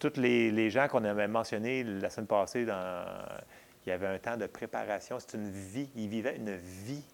Tous 0.00 0.16
les, 0.16 0.50
les 0.50 0.70
gens 0.70 0.88
qu'on 0.88 1.04
avait 1.04 1.28
mentionnés 1.28 1.84
la 1.84 2.10
semaine 2.10 2.26
passée, 2.26 2.62
il 2.62 3.88
y 3.88 3.92
avait 3.92 4.06
un 4.08 4.18
temps 4.18 4.36
de 4.36 4.46
préparation. 4.46 5.18
C'est 5.20 5.36
une 5.36 5.50
vie. 5.50 5.88
Ils 5.94 6.08
vivaient 6.08 6.36
une 6.36 6.56
vie 6.56 7.04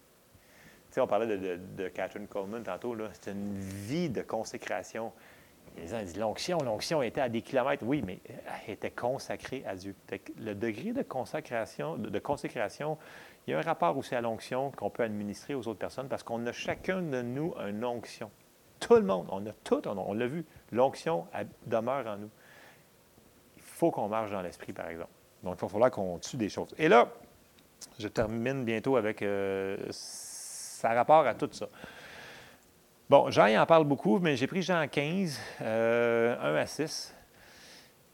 on 1.01 1.07
parlait 1.07 1.37
de, 1.37 1.87
Catherine 1.89 2.27
Coleman 2.27 2.63
tantôt, 2.63 2.95
c'est 3.13 3.31
une 3.31 3.57
vie 3.57 4.09
de 4.09 4.21
consécration. 4.21 5.11
Les 5.77 5.87
gens 5.87 6.01
disent 6.01 6.17
l'onction, 6.17 6.57
l'onction 6.59 7.01
était 7.01 7.21
à 7.21 7.27
des 7.27 7.41
kilomètres. 7.41 7.83
Oui, 7.85 8.01
mais 8.05 8.19
elle 8.65 8.75
était 8.75 8.91
consacrée 8.91 9.63
à 9.67 9.75
Dieu. 9.75 9.93
Le 10.39 10.53
degré 10.53 10.93
de 10.93 11.01
de, 11.01 12.19
consécration, 12.19 12.97
il 13.47 13.51
y 13.51 13.53
a 13.53 13.59
un 13.59 13.61
rapport 13.61 13.95
aussi 13.97 14.15
à 14.15 14.21
l'onction 14.21 14.71
qu'on 14.71 14.89
peut 14.89 15.03
administrer 15.03 15.53
aux 15.53 15.67
autres 15.67 15.79
personnes 15.79 16.07
parce 16.07 16.23
qu'on 16.23 16.45
a 16.47 16.51
chacun 16.51 17.01
de 17.01 17.21
nous 17.21 17.53
une 17.67 17.85
onction. 17.85 18.31
Tout 18.79 18.95
le 18.95 19.03
monde, 19.03 19.27
on 19.29 19.45
a 19.45 19.51
tout, 19.63 19.87
on, 19.87 20.13
l'a 20.13 20.27
vu. 20.27 20.45
L'onction 20.71 21.27
demeure 21.65 22.07
en 22.07 22.17
nous. 22.17 22.29
Il 23.55 23.63
faut 23.63 23.91
qu'on 23.91 24.07
marche 24.07 24.31
dans 24.31 24.41
l'esprit, 24.41 24.73
par 24.73 24.89
exemple. 24.89 25.11
Donc, 25.43 25.55
il 25.57 25.61
va 25.61 25.67
falloir 25.67 25.91
qu'on 25.91 26.17
tue 26.17 26.37
des 26.37 26.49
choses. 26.49 26.73
Et 26.77 26.87
là, 26.87 27.07
je 27.99 28.07
termine 28.07 28.65
bientôt 28.65 28.95
avec 28.95 29.21
euh, 29.21 29.77
ça 29.91 30.89
a 30.89 30.93
rapport 30.95 31.25
à 31.25 31.35
tout 31.35 31.49
ça. 31.51 31.67
Bon, 33.09 33.29
Jean 33.29 33.45
il 33.45 33.57
en 33.57 33.65
parle 33.67 33.85
beaucoup, 33.85 34.17
mais 34.17 34.35
j'ai 34.35 34.47
pris 34.47 34.63
Jean 34.63 34.87
15, 34.87 35.39
1 35.59 35.63
euh, 35.63 36.61
à 36.61 36.65
6, 36.65 37.15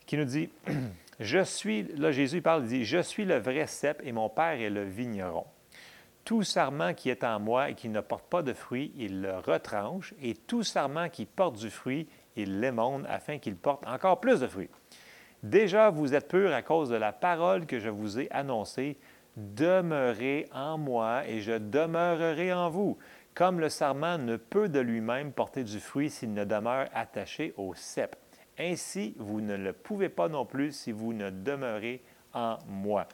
qui 0.06 0.18
nous 0.18 0.26
dit 0.26 0.50
Je 1.22 1.44
suis, 1.44 1.84
là 1.98 2.12
Jésus 2.12 2.42
parle, 2.42 2.64
il 2.64 2.68
dit 2.70 2.84
Je 2.84 3.00
suis 3.00 3.26
le 3.26 3.38
vrai 3.38 3.68
cep 3.68 4.02
et 4.04 4.12
mon 4.12 4.28
Père 4.28 4.60
est 4.60 4.72
le 4.72 4.84
vigneron. 4.84 5.46
Tout 6.26 6.42
sarment 6.42 6.96
qui 6.96 7.12
est 7.12 7.24
en 7.24 7.40
moi 7.40 7.70
et 7.70 7.76
qui 7.76 7.90
ne 7.90 8.02
porte 8.02 8.26
pas 8.26 8.42
de 8.42 8.54
fruit, 8.54 8.92
il 8.98 9.22
le 9.22 9.38
retranche, 9.38 10.16
et 10.20 10.34
tout 10.34 10.64
sarment 10.64 11.10
qui 11.10 11.28
porte 11.28 11.58
du 11.58 11.70
fruit, 11.70 12.08
il 12.36 12.60
l'émonde 12.60 13.06
afin 13.08 13.38
qu'il 13.38 13.56
porte 13.56 13.86
encore 13.86 14.20
plus 14.20 14.40
de 14.40 14.48
fruits. 14.48 14.72
Déjà, 15.44 15.92
vous 15.92 16.16
êtes 16.16 16.28
purs 16.28 16.56
à 16.56 16.64
cause 16.64 16.90
de 16.90 16.96
la 16.96 17.12
parole 17.12 17.68
que 17.68 17.78
je 17.78 17.90
vous 17.90 18.20
ai 18.20 18.28
annoncée. 18.32 18.98
Demeurez 19.38 20.48
en 20.52 20.80
moi 20.80 21.28
et 21.28 21.42
je 21.42 21.54
demeurerai 21.56 22.52
en 22.52 22.72
vous. 22.72 22.98
Comme 23.36 23.60
le 23.60 23.70
sarment 23.70 24.18
ne 24.18 24.38
peut 24.38 24.70
de 24.70 24.80
lui-même 24.80 25.34
porter 25.34 25.64
du 25.64 25.80
fruit 25.80 26.10
s'il 26.10 26.34
ne 26.34 26.46
demeure 26.46 26.88
attaché 26.96 27.54
au 27.58 27.76
cep. 27.76 28.16
Ainsi, 28.60 29.16
vous 29.18 29.42
ne 29.42 29.56
le 29.56 29.74
pouvez 29.74 30.10
pas 30.10 30.30
non 30.30 30.46
plus 30.46 30.72
si 30.72 30.92
vous 30.92 31.14
ne 31.14 31.30
demeurez 31.30 32.02
en 32.34 32.58
moi. 32.68 33.08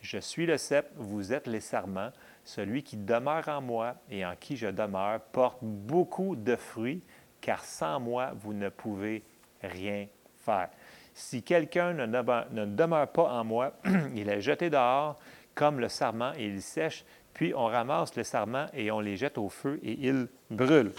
Je 0.00 0.18
suis 0.18 0.46
le 0.46 0.58
cep, 0.58 0.90
vous 0.96 1.32
êtes 1.32 1.46
les 1.46 1.60
sarments. 1.60 2.10
Celui 2.44 2.82
qui 2.82 2.96
demeure 2.96 3.48
en 3.48 3.60
moi 3.60 3.94
et 4.10 4.26
en 4.26 4.34
qui 4.34 4.56
je 4.56 4.66
demeure 4.66 5.20
porte 5.20 5.58
beaucoup 5.62 6.34
de 6.34 6.56
fruits, 6.56 7.02
car 7.40 7.64
sans 7.64 8.00
moi, 8.00 8.32
vous 8.40 8.52
ne 8.52 8.68
pouvez 8.68 9.22
rien 9.62 10.06
faire. 10.44 10.70
Si 11.14 11.42
quelqu'un 11.42 11.92
ne, 11.92 12.66
demeure 12.66 13.08
pas 13.08 13.30
en 13.30 13.44
moi, 13.44 13.74
il 14.14 14.28
est 14.28 14.40
jeté 14.40 14.70
dehors 14.70 15.18
comme 15.54 15.78
le 15.78 15.88
sarment 15.88 16.32
et 16.36 16.46
il 16.46 16.62
sèche, 16.62 17.04
puis 17.34 17.54
on 17.54 17.66
ramasse 17.66 18.16
le 18.16 18.24
sarment 18.24 18.66
et 18.72 18.90
on 18.90 19.00
les 19.00 19.16
jette 19.16 19.38
au 19.38 19.48
feu 19.48 19.78
et 19.82 19.92
ils 19.92 20.26
brûlent. 20.50 20.92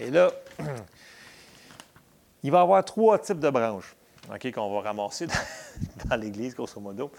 Et 0.00 0.10
là, 0.10 0.30
il 2.42 2.50
va 2.50 2.58
y 2.58 2.62
avoir 2.62 2.84
trois 2.84 3.18
types 3.18 3.40
de 3.40 3.50
branches 3.50 3.94
qu'on 4.54 4.74
va 4.74 4.88
ramasser 4.88 5.26
dans, 6.04 6.16
l'Église, 6.20 6.54
grosso 6.54 6.80
modo. 6.80 7.10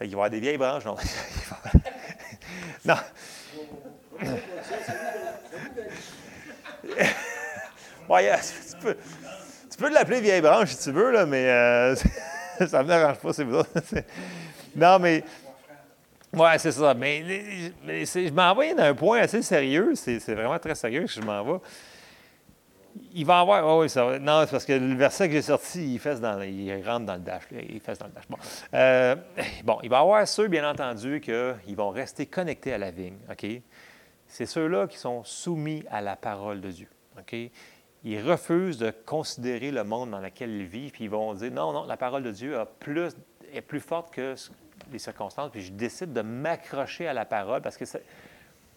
Il 0.00 0.04
va 0.04 0.06
y 0.06 0.12
avoir 0.12 0.30
des 0.30 0.40
vieilles 0.40 0.58
branches. 0.58 0.84
Non? 0.84 0.96
non. 2.84 2.96
tu, 8.08 8.76
peux, 8.80 8.96
peux 9.78 9.88
l'appeler 9.90 10.20
vieille 10.20 10.40
branche 10.40 10.70
si 10.70 10.84
tu 10.84 10.92
veux, 10.92 11.10
là, 11.10 11.26
mais 11.26 11.48
euh, 11.48 11.96
ça 12.66 12.78
ne 12.78 12.84
me 12.84 12.88
dérange 12.88 13.18
pas, 13.18 13.32
c'est 13.32 13.44
vous 13.44 13.62
non, 14.76 14.98
mais. 14.98 15.24
Ouais, 16.32 16.58
c'est 16.58 16.72
ça. 16.72 16.94
Mais, 16.94 17.24
je 17.86 18.30
m'en 18.30 18.54
vais 18.54 18.74
dans 18.74 18.84
un 18.84 18.94
point 18.94 19.20
assez 19.20 19.42
sérieux. 19.42 19.94
C'est 19.94 20.18
vraiment 20.34 20.58
très 20.58 20.74
sérieux 20.74 21.04
que 21.04 21.10
je 21.10 21.20
m'en 21.20 21.42
vais. 21.42 21.58
Il 23.12 23.26
va 23.26 23.40
avoir. 23.40 23.66
Oh 23.66 23.82
oui. 23.82 24.18
Non, 24.20 24.42
c'est 24.44 24.50
parce 24.50 24.64
que 24.64 24.72
le 24.72 24.94
verset 24.94 25.28
que 25.28 25.34
j'ai 25.34 25.42
sorti, 25.42 25.94
il, 25.94 26.00
rentre 26.86 27.06
dans 27.06 27.14
le 27.14 27.20
dash. 27.20 27.44
Il 27.52 27.80
fait 27.80 27.98
dans 27.98 28.06
le 28.06 28.12
dash. 28.12 28.28
Bon. 28.28 28.38
Euh, 28.74 29.16
bon, 29.64 29.78
il 29.82 29.90
va 29.90 29.98
y 29.98 30.00
avoir 30.00 30.26
ceux, 30.26 30.48
bien 30.48 30.68
entendu, 30.68 31.20
qu'ils 31.20 31.76
vont 31.76 31.90
rester 31.90 32.26
connectés 32.26 32.72
à 32.72 32.78
la 32.78 32.90
vigne. 32.90 33.18
OK? 33.30 33.46
C'est 34.26 34.46
ceux-là 34.46 34.86
qui 34.86 34.98
sont 34.98 35.24
soumis 35.24 35.84
à 35.90 36.00
la 36.00 36.16
parole 36.16 36.60
de 36.60 36.70
Dieu. 36.70 36.88
OK? 37.18 37.34
Ils 38.04 38.20
refusent 38.20 38.78
de 38.78 38.90
considérer 38.90 39.70
le 39.70 39.84
monde 39.84 40.10
dans 40.10 40.20
lequel 40.20 40.50
ils 40.50 40.66
vivent, 40.66 40.92
puis 40.92 41.04
ils 41.04 41.10
vont 41.10 41.34
dire 41.34 41.50
non, 41.50 41.72
non, 41.72 41.84
la 41.84 41.96
parole 41.96 42.22
de 42.22 42.30
Dieu 42.30 42.58
a 42.58 42.66
plus, 42.66 43.16
est 43.52 43.60
plus 43.60 43.80
forte 43.80 44.12
que 44.12 44.34
les 44.92 44.98
circonstances, 44.98 45.50
puis 45.50 45.62
je 45.62 45.72
décide 45.72 46.12
de 46.12 46.22
m'accrocher 46.22 47.08
à 47.08 47.12
la 47.12 47.24
parole 47.24 47.60
parce 47.60 47.76
que 47.76 47.84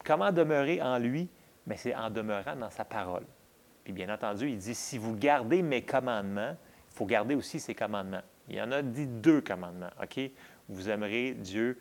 comment 0.04 0.32
demeurer 0.32 0.82
en 0.82 0.98
lui? 0.98 1.30
Mais 1.68 1.78
c'est 1.78 1.96
en 1.96 2.10
demeurant 2.10 2.56
dans 2.56 2.72
sa 2.72 2.84
parole. 2.84 3.24
Puis 3.84 3.94
bien 3.94 4.14
entendu, 4.14 4.50
il 4.50 4.58
dit, 4.58 4.76
si 4.76 4.98
vous 4.98 5.16
gardez 5.16 5.62
mes 5.62 5.82
commandements, 5.82 6.56
il 6.90 6.96
faut 6.96 7.06
garder 7.06 7.36
aussi 7.36 7.60
ses 7.60 7.74
commandements. 7.74 8.22
Il 8.48 8.56
y 8.56 8.62
en 8.62 8.72
a 8.72 8.82
dit 8.82 9.08
deux 9.08 9.42
commandements, 9.42 9.90
OK? 10.02 10.20
Vous 10.70 10.90
aimerez 10.90 11.34
Dieu 11.34 11.80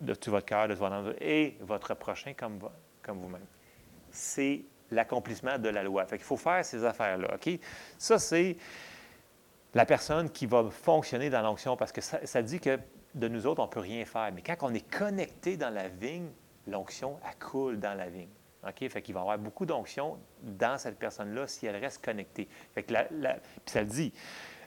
de 0.00 0.14
tout 0.14 0.30
votre 0.30 0.46
cœur, 0.46 0.66
de 0.66 0.74
tout 0.74 0.80
votre 0.80 0.94
âme, 0.94 1.14
et 1.20 1.56
votre 1.60 1.94
prochain 1.94 2.32
comme, 2.34 2.58
comme 3.02 3.18
vous-même. 3.18 3.44
C'est 4.10 4.62
l'accomplissement 4.90 5.58
de 5.58 5.68
la 5.68 5.82
loi. 5.82 6.04
Fait 6.06 6.16
qu'il 6.16 6.24
faut 6.24 6.36
faire 6.36 6.64
ces 6.64 6.84
affaires-là, 6.84 7.34
OK? 7.34 7.58
Ça, 7.98 8.18
c'est 8.18 8.56
la 9.74 9.86
personne 9.86 10.30
qui 10.30 10.46
va 10.46 10.68
fonctionner 10.70 11.30
dans 11.30 11.42
l'onction, 11.42 11.76
parce 11.76 11.92
que 11.92 12.00
ça, 12.00 12.24
ça 12.26 12.42
dit 12.42 12.60
que 12.60 12.78
de 13.14 13.28
nous 13.28 13.46
autres, 13.46 13.60
on 13.60 13.66
ne 13.66 13.70
peut 13.70 13.80
rien 13.80 14.04
faire. 14.04 14.30
Mais 14.34 14.42
quand 14.42 14.56
on 14.62 14.74
est 14.74 14.88
connecté 14.90 15.56
dans 15.56 15.70
la 15.70 15.88
vigne, 15.88 16.30
l'onction, 16.66 17.18
coule 17.38 17.78
dans 17.78 17.94
la 17.94 18.08
vigne. 18.08 18.28
OK? 18.66 18.88
Fait 18.88 19.02
qu'il 19.02 19.14
va 19.14 19.20
y 19.20 19.22
avoir 19.22 19.38
beaucoup 19.38 19.66
d'onction 19.66 20.18
dans 20.42 20.78
cette 20.78 20.98
personne-là 20.98 21.46
si 21.46 21.66
elle 21.66 21.76
reste 21.76 22.04
connectée. 22.04 22.48
Fait 22.74 22.82
que 22.82 22.92
la, 22.92 23.04
puis 23.04 23.40
ça 23.66 23.80
le 23.80 23.86
dit. 23.86 24.12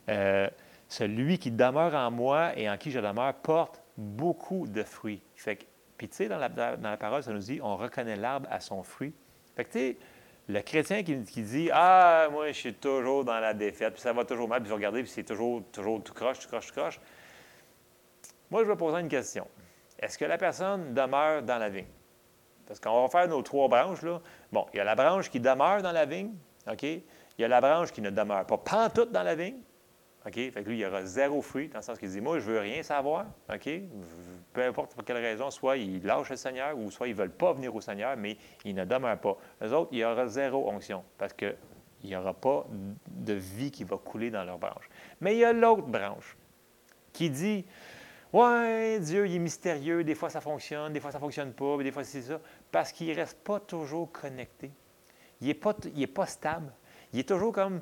Euh, 0.10 0.50
celui 0.90 1.40
qui 1.40 1.52
demeure 1.52 1.96
en 1.96 2.12
moi 2.12 2.58
et 2.58 2.70
en 2.70 2.78
qui 2.78 2.92
je 2.92 3.00
demeure 3.00 3.34
porte 3.36 3.82
beaucoup 3.98 4.68
de 4.68 4.84
fruits. 4.84 5.22
Fait 5.36 5.56
que, 5.56 5.64
puis 5.98 6.10
tu 6.10 6.16
sais, 6.16 6.28
dans 6.28 6.38
la, 6.38 6.50
dans 6.50 6.90
la 6.90 6.98
parole, 6.98 7.24
ça 7.24 7.32
nous 7.32 7.40
dit, 7.40 7.60
on 7.64 7.78
reconnaît 7.78 8.16
l'arbre 8.16 8.48
à 8.52 8.60
son 8.60 8.84
fruit. 8.84 9.14
Fait 9.56 9.66
que 9.66 9.72
tu 9.72 9.80
sais, 9.80 9.98
le 10.50 10.62
chrétien 10.62 11.04
qui, 11.04 11.16
dit 11.16 11.70
Ah, 11.72 12.28
moi, 12.32 12.48
je 12.48 12.54
suis 12.54 12.74
toujours 12.74 13.24
dans 13.24 13.40
la 13.40 13.54
défaite, 13.54 13.94
puis 13.94 14.02
ça 14.02 14.12
va 14.12 14.26
toujours 14.26 14.48
mal, 14.48 14.60
puis 14.60 14.68
je 14.68 14.74
vais 14.74 14.76
regarder, 14.78 15.02
puis 15.04 15.12
c'est 15.12 15.24
toujours, 15.24 15.64
toujours 15.72 16.04
tout 16.04 16.14
croche, 16.14 16.40
tout 16.40 16.48
croche, 16.48 16.68
tout 16.68 16.74
croche. 16.74 17.00
Moi, 18.52 18.64
je 18.64 18.70
vais 18.70 18.76
poser 18.76 19.00
une 19.00 19.08
question. 19.08 19.48
Est-ce 19.98 20.18
que 20.18 20.26
la 20.26 20.38
personne 20.38 20.94
demeure 20.94 21.44
dans 21.44 21.58
la 21.58 21.70
vigne? 21.70 21.86
Parce 22.68 22.80
qu'on 22.80 23.02
va 23.02 23.08
faire 23.10 23.28
nos 23.28 23.42
trois 23.42 23.68
branches, 23.68 24.02
là. 24.02 24.22
Bon, 24.52 24.66
il 24.74 24.78
y 24.78 24.80
a 24.80 24.84
la 24.84 24.96
branche 24.96 25.30
qui 25.30 25.40
demeure 25.40 25.82
dans 25.82 25.92
la 25.92 26.06
vigne, 26.06 26.34
OK? 26.70 26.84
Il 26.84 27.04
y 27.40 27.44
a 27.44 27.48
la 27.48 27.62
branche 27.62 27.92
qui 27.92 28.02
ne 28.02 28.10
demeure 28.10 28.46
pas 28.46 28.58
pantoute 28.58 29.12
dans 29.12 29.24
la 29.24 29.36
vigne, 29.36 29.58
OK? 30.26 30.34
Fait 30.34 30.52
que 30.52 30.70
lui, 30.70 30.78
il 30.78 30.82
y 30.82 30.86
aura 30.86 31.06
zéro 31.06 31.42
fruit, 31.42 31.68
dans 31.68 31.80
le 31.80 31.84
sens 31.84 31.98
qu'il 32.00 32.10
dit 32.10 32.22
Moi, 32.22 32.40
je 32.40 32.50
ne 32.50 32.56
veux 32.56 32.60
rien 32.60 32.84
savoir, 32.84 33.26
OK? 33.54 33.70
Peu 34.54 34.64
importe 34.64 34.94
pour 34.94 35.04
quelle 35.04 35.18
raison, 35.18 35.52
soit 35.52 35.78
il 35.78 36.04
lâche 36.06 36.30
le 36.30 36.36
Seigneur 36.36 36.78
ou 36.78 36.92
soit 36.92 37.08
ils 37.08 37.14
ne 37.14 37.18
veulent 37.18 37.32
pas 37.32 37.54
venir 37.54 37.76
au 37.76 37.82
Seigneur, 37.82 38.16
mais 38.16 38.38
il 38.64 38.76
ne 38.76 38.86
demeure 38.86 39.18
pas. 39.18 39.38
Les 39.62 39.74
autres, 39.74 39.90
il 39.92 40.00
y 40.00 40.06
aura 40.06 40.28
zéro 40.28 40.70
onction 40.70 41.04
parce 41.18 41.34
qu'il 41.34 41.56
n'y 42.04 42.16
aura 42.16 42.34
pas 42.34 42.66
de 43.08 43.34
vie 43.34 43.72
qui 43.72 43.84
va 43.84 43.98
couler 43.98 44.30
dans 44.30 44.44
leur 44.44 44.58
branche. 44.58 44.90
Mais 45.20 45.36
il 45.36 45.40
y 45.40 45.46
a 45.46 45.54
l'autre 45.54 45.84
branche 45.84 46.38
qui 47.12 47.30
dit 47.30 47.66
Ouais, 48.34 49.00
Dieu, 49.00 49.28
il 49.28 49.36
est 49.36 49.40
mystérieux, 49.40 50.04
des 50.04 50.16
fois 50.16 50.30
ça 50.30 50.42
fonctionne, 50.42 50.92
des 50.92 51.00
fois 51.00 51.12
ça 51.12 51.20
ne 51.20 51.24
fonctionne 51.24 51.54
pas, 51.54 51.78
des 51.78 51.92
fois 51.92 52.04
c'est 52.04 52.24
ça, 52.24 52.42
parce 52.72 52.92
qu'il 52.92 53.08
ne 53.08 53.16
reste 53.16 53.38
pas 53.40 53.60
toujours 53.60 54.12
connecté. 54.12 54.72
Il 55.40 55.48
n'est 55.48 55.54
pas, 55.54 55.76
pas 56.14 56.26
stable. 56.26 56.74
Il 57.14 57.20
est 57.20 57.30
toujours 57.30 57.54
comme 57.54 57.82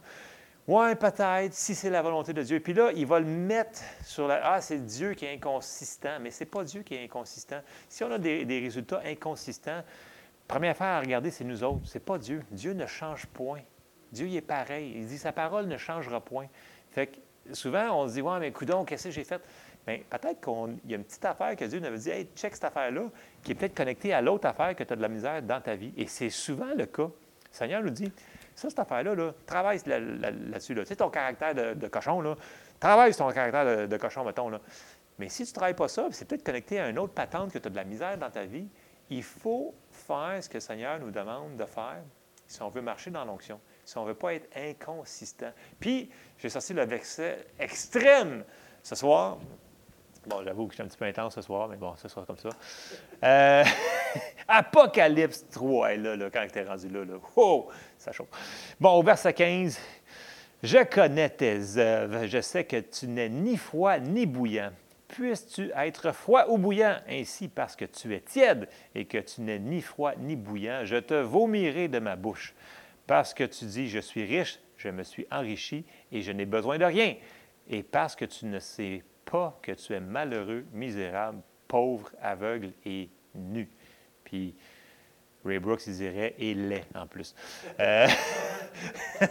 Ouais, 0.68 0.96
peut-être, 0.96 1.54
si 1.54 1.74
c'est 1.74 1.90
la 1.90 2.04
volonté 2.04 2.34
de 2.34 2.44
Dieu. 2.44 2.60
Puis 2.60 2.74
là, 2.74 2.92
il 2.96 3.06
va 3.08 3.20
le 3.20 3.26
mettre 3.26 3.82
sur 4.04 4.28
la. 4.28 4.54
Ah, 4.54 4.62
c'est 4.62 4.86
Dieu 4.86 5.14
qui 5.16 5.26
est 5.26 5.34
inconsistant, 5.34 6.20
mais 6.22 6.30
ce 6.30 6.44
n'est 6.44 6.50
pas 6.50 6.64
Dieu 6.64 6.84
qui 6.84 6.94
est 6.94 7.04
inconsistant. 7.04 7.62
Si 7.90 8.04
on 8.04 8.12
a 8.12 8.20
des, 8.20 8.60
résultats 8.60 9.02
inconsistants, 9.04 9.84
première 10.48 10.72
affaire 10.72 10.88
à 10.88 11.00
regarder, 11.00 11.32
c'est 11.32 11.44
nous 11.44 11.64
autres. 11.64 11.82
Ce 11.86 11.96
n'est 11.98 12.04
pas 12.04 12.20
Dieu. 12.20 12.44
Dieu 12.52 12.74
ne 12.74 12.86
change 12.86 13.26
point. 13.26 13.62
Dieu, 14.12 14.28
il 14.28 14.36
est 14.36 14.42
pareil. 14.42 14.94
Il 14.98 15.08
dit 15.08 15.18
sa 15.18 15.32
parole 15.32 15.66
ne 15.66 15.78
changera 15.78 16.22
point. 16.22 16.48
Fait 16.92 17.08
que 17.08 17.18
souvent, 17.54 18.00
on 18.00 18.08
se 18.08 18.14
dit 18.14 18.22
Ouais, 18.22 18.40
mais 18.40 18.52
coudon, 18.52 18.86
qu'est-ce 18.86 19.06
que 19.06 19.12
j'ai 19.12 19.24
fait? 19.24 19.42
Bien, 19.88 20.00
peut-être 20.10 20.42
qu'il 20.42 20.92
y 20.92 20.94
a 20.94 20.98
une 20.98 21.04
petite 21.04 21.26
affaire 21.26 21.56
que 21.56 21.66
Dieu 21.66 21.80
nous 21.80 21.88
avait 21.88 21.98
dit 21.98 22.10
Hey, 22.10 22.28
check 22.36 22.54
cette 22.54 22.66
affaire-là, 22.66 23.04
qui 23.44 23.52
est 23.52 23.56
peut-être 23.56 23.76
connectée 23.76 24.14
à 24.14 24.22
l'autre 24.22 24.48
affaire 24.48 24.76
que 24.76 24.84
tu 24.84 24.94
as 24.94 24.96
de 24.96 25.02
la 25.02 25.10
misère 25.10 25.42
dans 25.42 25.60
ta 25.60 25.76
vie. 25.76 25.94
Et 25.98 26.08
c'est 26.08 26.30
souvent 26.30 26.74
le 26.76 26.86
cas. 26.86 27.04
Le 27.04 27.58
Seigneur 27.58 27.82
nous 27.82 27.90
dit 27.90 28.12
ça, 28.56 28.70
cette 28.70 28.80
affaire-là, 28.80 29.16
là, 29.16 29.34
travaille 29.46 29.80
là-dessus. 29.86 30.74
Là, 30.74 30.84
Tu 30.84 30.90
sais, 30.90 30.96
ton 30.96 31.10
caractère 31.10 31.56
de, 31.56 31.88
cochon, 31.88 32.22
là, 32.22 32.36
travaille 32.80 33.14
ton 33.16 33.32
caractère 33.32 33.88
de, 33.88 33.98
cochon, 33.98 34.24
mettons. 34.24 34.50
Là. 34.50 34.60
Mais 35.18 35.30
si 35.30 35.44
tu 35.46 35.50
ne 35.50 35.56
travailles 35.56 35.76
pas 35.76 35.88
ça, 35.88 36.08
c'est 36.12 36.28
peut-être 36.28 36.44
connecté 36.44 36.80
à 36.80 36.90
une 36.90 37.00
autre 37.00 37.14
patente 37.14 37.52
que 37.52 37.58
tu 37.58 37.68
as 37.68 37.72
de 37.72 37.76
la 37.76 37.84
misère 37.84 38.18
dans 38.18 38.30
ta 38.30 38.46
vie. 38.46 38.68
Il 39.10 39.24
faut 39.24 39.74
faire 39.92 40.38
ce 40.42 40.48
que 40.48 40.56
le 40.56 40.62
Seigneur 40.62 41.00
nous 41.00 41.12
demande 41.12 41.58
de 41.58 41.66
faire 41.66 42.02
si 42.48 42.62
on 42.62 42.70
veut 42.70 42.82
marcher 42.82 43.12
dans 43.12 43.24
l'onction, 43.24 43.60
si 43.86 43.98
on 43.98 44.04
ne 44.04 44.10
veut 44.10 44.16
pas 44.16 44.34
être 44.34 44.50
inconsistant. 44.56 45.52
Puis, 45.80 46.12
j'ai 46.38 46.50
sorti 46.50 46.74
le 46.74 46.86
verset 46.86 47.48
extrême 47.58 48.44
ce 48.84 48.96
soir, 48.96 49.38
Bon, 50.28 50.44
j'avoue 50.44 50.68
que 50.68 50.74
je 50.74 50.76
suis 50.76 50.84
un 50.84 50.88
petit 50.88 50.98
peu 50.98 51.06
intense 51.06 51.36
ce 51.36 51.42
soir, 51.42 51.68
mais 51.68 51.78
bon, 51.78 51.96
ce 51.96 52.08
sera 52.08 52.26
comme 52.26 52.38
ça. 52.38 52.50
Euh, 53.24 53.64
Apocalypse 54.48 55.46
3, 55.50 55.96
là, 55.96 56.16
là, 56.16 56.30
quand 56.30 56.46
tu 56.52 56.60
es 56.60 56.64
rendu 56.64 56.90
là, 56.90 57.06
là. 57.06 57.14
Oh, 57.36 57.70
ça 57.98 58.12
chauffe. 58.12 58.30
Bon, 58.80 58.92
au 58.92 59.02
verset 59.04 59.34
15, 59.34 59.80
Je 60.64 60.84
connais 60.84 61.30
tes 61.30 61.78
œuvres, 61.78 62.28
je 62.28 62.40
sais 62.40 62.66
que 62.66 62.80
tu 62.80 63.08
n'es 63.08 63.30
ni 63.30 63.58
froid 63.58 63.98
ni 63.98 64.28
bouillant. 64.28 64.72
Puisses-tu 65.08 65.72
être 65.76 66.12
froid 66.12 66.46
ou 66.50 66.60
bouillant, 66.60 66.98
ainsi 67.10 67.48
parce 67.48 67.76
que 67.76 67.86
tu 67.86 68.14
es 68.14 68.20
tiède 68.20 68.70
et 68.94 69.06
que 69.06 69.18
tu 69.18 69.42
n'es 69.42 69.58
ni 69.58 69.82
froid 69.82 70.14
ni 70.20 70.36
bouillant, 70.36 70.86
je 70.86 70.98
te 70.98 71.16
vomirai 71.16 71.88
de 71.88 71.98
ma 71.98 72.16
bouche. 72.16 72.54
Parce 73.08 73.34
que 73.34 73.44
tu 73.44 73.66
dis, 73.66 73.90
je 73.90 73.98
suis 73.98 74.24
riche, 74.24 74.60
je 74.78 74.90
me 74.90 75.02
suis 75.02 75.26
enrichi 75.32 75.84
et 76.12 76.22
je 76.22 76.32
n'ai 76.32 76.46
besoin 76.46 76.78
de 76.78 76.86
rien. 76.86 77.16
Et 77.68 77.82
parce 77.82 78.16
que 78.16 78.26
tu 78.26 78.46
ne 78.46 78.60
sais 78.60 79.04
pas 79.32 79.58
que 79.62 79.72
tu 79.72 79.94
es 79.94 80.02
malheureux, 80.02 80.66
misérable, 80.74 81.42
pauvre, 81.68 82.12
aveugle 82.22 82.74
et 82.86 83.10
nu. 83.34 83.70
Puis 84.26 84.54
Ray 85.46 85.58
Brooks, 85.58 85.88
il 85.88 85.96
dirait 85.96 86.36
et 86.38 86.54
laid 86.54 86.84
en 86.94 87.08
plus. 87.08 87.34
Euh, 87.80 88.08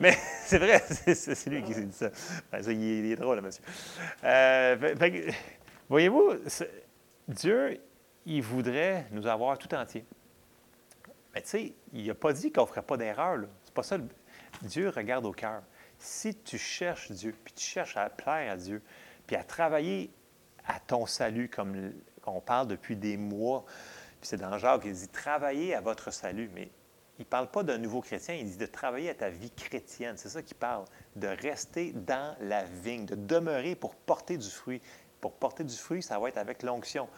mais 0.00 0.16
c'est 0.44 0.58
vrai, 0.58 0.80
c'est 1.14 1.46
lui 1.46 1.62
qui 1.62 1.74
dit 1.74 1.92
ça. 1.92 2.10
Ben, 2.50 2.60
ça 2.60 2.72
il, 2.72 3.12
est, 3.12 3.16
drôle, 3.16 3.40
monsieur. 3.40 3.62
Euh, 4.24 4.94
voyez-vous, 5.88 6.32
Dieu, 7.28 7.80
il 8.26 8.42
voudrait 8.42 9.06
nous 9.12 9.28
avoir 9.28 9.56
tout 9.58 9.72
entier. 9.74 10.04
Mais 11.32 11.40
tu 11.42 11.48
sais, 11.48 11.72
il 11.92 12.08
n'a 12.08 12.14
pas 12.14 12.32
dit 12.32 12.50
qu'on 12.50 12.62
ne 12.62 12.66
ferait 12.66 12.82
pas 12.82 12.96
d'erreur. 12.96 13.38
C'est 13.64 13.72
pas 13.72 13.84
ça. 13.84 13.96
Dieu 14.60 14.88
regarde 14.88 15.24
au 15.24 15.32
cœur 15.32 15.62
si 16.02 16.34
tu 16.34 16.58
cherches 16.58 17.12
Dieu, 17.12 17.34
puis 17.44 17.54
tu 17.54 17.64
cherches 17.64 17.96
à 17.96 18.10
plaire 18.10 18.52
à 18.52 18.56
Dieu, 18.56 18.82
puis 19.26 19.36
à 19.36 19.44
travailler 19.44 20.10
à 20.66 20.80
ton 20.80 21.06
salut, 21.06 21.48
comme 21.48 21.92
on 22.26 22.40
parle 22.40 22.66
depuis 22.66 22.96
des 22.96 23.16
mois, 23.16 23.64
puis 24.20 24.28
c'est 24.28 24.36
dans 24.36 24.56
Jacques, 24.58 24.82
il 24.84 24.92
dit 24.92 25.08
travailler 25.08 25.74
à 25.74 25.80
votre 25.80 26.12
salut, 26.12 26.50
mais 26.54 26.70
il 27.18 27.22
ne 27.22 27.26
parle 27.26 27.50
pas 27.50 27.62
d'un 27.62 27.78
nouveau 27.78 28.00
chrétien, 28.00 28.34
il 28.34 28.50
dit 28.50 28.56
de 28.56 28.66
travailler 28.66 29.10
à 29.10 29.14
ta 29.14 29.28
vie 29.28 29.50
chrétienne. 29.50 30.16
C'est 30.16 30.28
ça 30.28 30.42
qu'il 30.42 30.56
parle, 30.56 30.84
de 31.14 31.28
rester 31.28 31.92
dans 31.92 32.36
la 32.40 32.64
vigne, 32.64 33.04
de 33.04 33.14
demeurer 33.14 33.76
pour 33.76 33.94
porter 33.94 34.38
du 34.38 34.48
fruit. 34.48 34.80
Pour 35.20 35.32
porter 35.34 35.62
du 35.62 35.76
fruit, 35.76 36.02
ça 36.02 36.18
va 36.18 36.28
être 36.28 36.38
avec 36.38 36.62
l'onction. 36.62 37.08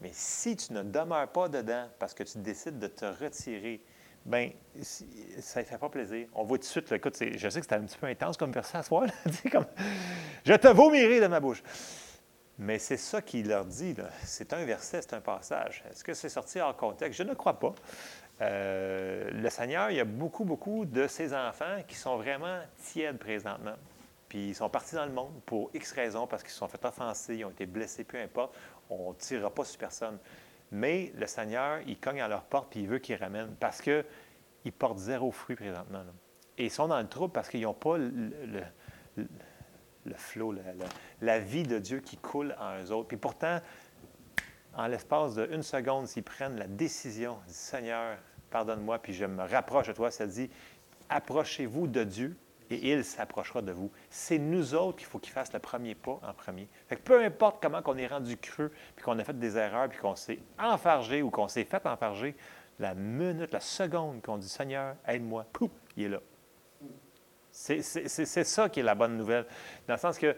Mais 0.00 0.10
si 0.12 0.56
tu 0.56 0.72
ne 0.72 0.82
demeures 0.82 1.28
pas 1.28 1.48
dedans 1.48 1.88
parce 1.98 2.14
que 2.14 2.22
tu 2.22 2.38
décides 2.38 2.78
de 2.78 2.86
te 2.86 3.04
retirer, 3.04 3.82
bien, 4.24 4.50
ça 4.82 5.60
ne 5.60 5.64
fait 5.64 5.78
pas 5.78 5.88
plaisir. 5.88 6.28
On 6.34 6.44
voit 6.44 6.58
tout 6.58 6.62
de 6.62 6.68
suite, 6.68 6.92
écoute, 6.92 7.16
je 7.18 7.48
sais 7.48 7.60
que 7.60 7.64
c'était 7.64 7.74
un 7.74 7.84
petit 7.84 7.98
peu 7.98 8.06
intense 8.06 8.36
comme 8.36 8.52
verset 8.52 8.78
à 8.78 8.82
comme, 9.50 9.66
je 10.44 10.54
te 10.54 10.68
vomirai 10.68 11.20
de 11.20 11.26
ma 11.26 11.40
bouche. 11.40 11.62
Mais 12.58 12.78
c'est 12.78 12.98
ça 12.98 13.22
qu'il 13.22 13.48
leur 13.48 13.64
dit. 13.64 13.94
C'est 14.22 14.52
un 14.52 14.64
verset, 14.66 15.00
c'est 15.00 15.14
un 15.14 15.20
passage. 15.22 15.82
Est-ce 15.90 16.04
que 16.04 16.12
c'est 16.12 16.28
sorti 16.28 16.60
hors 16.60 16.76
contexte? 16.76 17.16
Je 17.18 17.22
ne 17.22 17.32
crois 17.32 17.58
pas. 17.58 17.74
Euh, 18.42 19.30
le 19.32 19.48
Seigneur, 19.48 19.90
il 19.90 19.96
y 19.96 20.00
a 20.00 20.04
beaucoup, 20.04 20.44
beaucoup 20.44 20.84
de 20.84 21.06
ses 21.06 21.34
enfants 21.34 21.78
qui 21.88 21.94
sont 21.94 22.18
vraiment 22.18 22.60
tièdes 22.76 23.18
présentement. 23.18 23.76
Puis 24.28 24.50
ils 24.50 24.54
sont 24.54 24.68
partis 24.68 24.94
dans 24.94 25.06
le 25.06 25.12
monde 25.12 25.40
pour 25.46 25.70
X 25.74 25.92
raisons, 25.92 26.26
parce 26.26 26.42
qu'ils 26.42 26.52
se 26.52 26.58
sont 26.58 26.68
fait 26.68 26.84
offenser, 26.84 27.36
ils 27.36 27.44
ont 27.44 27.50
été 27.50 27.64
blessés, 27.66 28.04
peu 28.04 28.18
importe. 28.18 28.54
On 28.90 29.10
ne 29.10 29.14
tirera 29.14 29.52
pas 29.52 29.64
sur 29.64 29.78
personne. 29.78 30.18
Mais 30.72 31.12
le 31.16 31.26
Seigneur, 31.26 31.80
il 31.86 31.98
cogne 31.98 32.20
à 32.20 32.28
leur 32.28 32.44
porte 32.44 32.70
puis 32.70 32.80
il 32.80 32.88
veut 32.88 32.98
qu'ils 32.98 33.16
ramènent 33.16 33.54
parce 33.58 33.80
qu'ils 33.80 34.72
portent 34.78 34.98
zéro 34.98 35.30
fruit 35.30 35.56
présentement. 35.56 36.04
Et 36.58 36.66
ils 36.66 36.70
sont 36.70 36.88
dans 36.88 37.00
le 37.00 37.08
trouble 37.08 37.32
parce 37.32 37.48
qu'ils 37.48 37.62
n'ont 37.62 37.74
pas 37.74 37.98
le, 37.98 38.62
le, 39.16 40.14
flot, 40.14 40.54
la, 41.20 41.38
vie 41.38 41.62
de 41.62 41.78
Dieu 41.78 42.00
qui 42.00 42.16
coule 42.16 42.54
en 42.60 42.82
eux 42.82 42.92
autres. 42.92 43.08
Puis 43.08 43.16
pourtant, 43.16 43.60
en 44.74 44.86
l'espace 44.86 45.36
d'une 45.36 45.62
seconde, 45.62 46.06
s'ils 46.06 46.22
prennent 46.22 46.58
la 46.58 46.66
décision, 46.66 47.38
Seigneur, 47.46 48.16
pardonne-moi, 48.50 48.98
puis 48.98 49.12
je 49.12 49.24
me 49.24 49.42
rapproche 49.42 49.88
de 49.88 49.92
toi, 49.92 50.10
ça 50.10 50.26
dit, 50.26 50.50
approchez-vous 51.08 51.86
de 51.86 52.04
Dieu, 52.04 52.36
et 52.70 52.92
il 52.92 53.04
s'approchera 53.04 53.62
de 53.62 53.72
vous. 53.72 53.90
C'est 54.08 54.38
nous 54.38 54.74
autres 54.74 54.98
qu'il 54.98 55.06
faut 55.06 55.18
qu'il 55.18 55.32
fasse 55.32 55.52
le 55.52 55.58
premier 55.58 55.94
pas 55.94 56.20
en 56.22 56.32
premier. 56.32 56.68
Peu 57.04 57.22
importe 57.22 57.60
comment 57.60 57.80
on 57.84 57.96
est 57.98 58.06
rendu 58.06 58.36
creux, 58.36 58.72
puis 58.94 59.04
qu'on 59.04 59.18
a 59.18 59.24
fait 59.24 59.38
des 59.38 59.56
erreurs, 59.56 59.88
puis 59.88 59.98
qu'on 59.98 60.14
s'est 60.14 60.38
enfargé 60.58 61.22
ou 61.22 61.30
qu'on 61.30 61.48
s'est 61.48 61.64
fait 61.64 61.84
enfarger, 61.86 62.36
la 62.78 62.94
minute, 62.94 63.52
la 63.52 63.60
seconde 63.60 64.22
qu'on 64.22 64.38
dit 64.38 64.48
Seigneur, 64.48 64.96
aide-moi, 65.06 65.44
pouf, 65.52 65.70
il 65.96 66.04
est 66.04 66.08
là. 66.08 66.20
C'est 67.50 67.82
ça 67.82 68.68
qui 68.68 68.80
est 68.80 68.84
la 68.84 68.94
bonne 68.94 69.16
nouvelle. 69.16 69.44
Dans 69.86 69.94
le 69.94 70.00
sens 70.00 70.18
que 70.18 70.36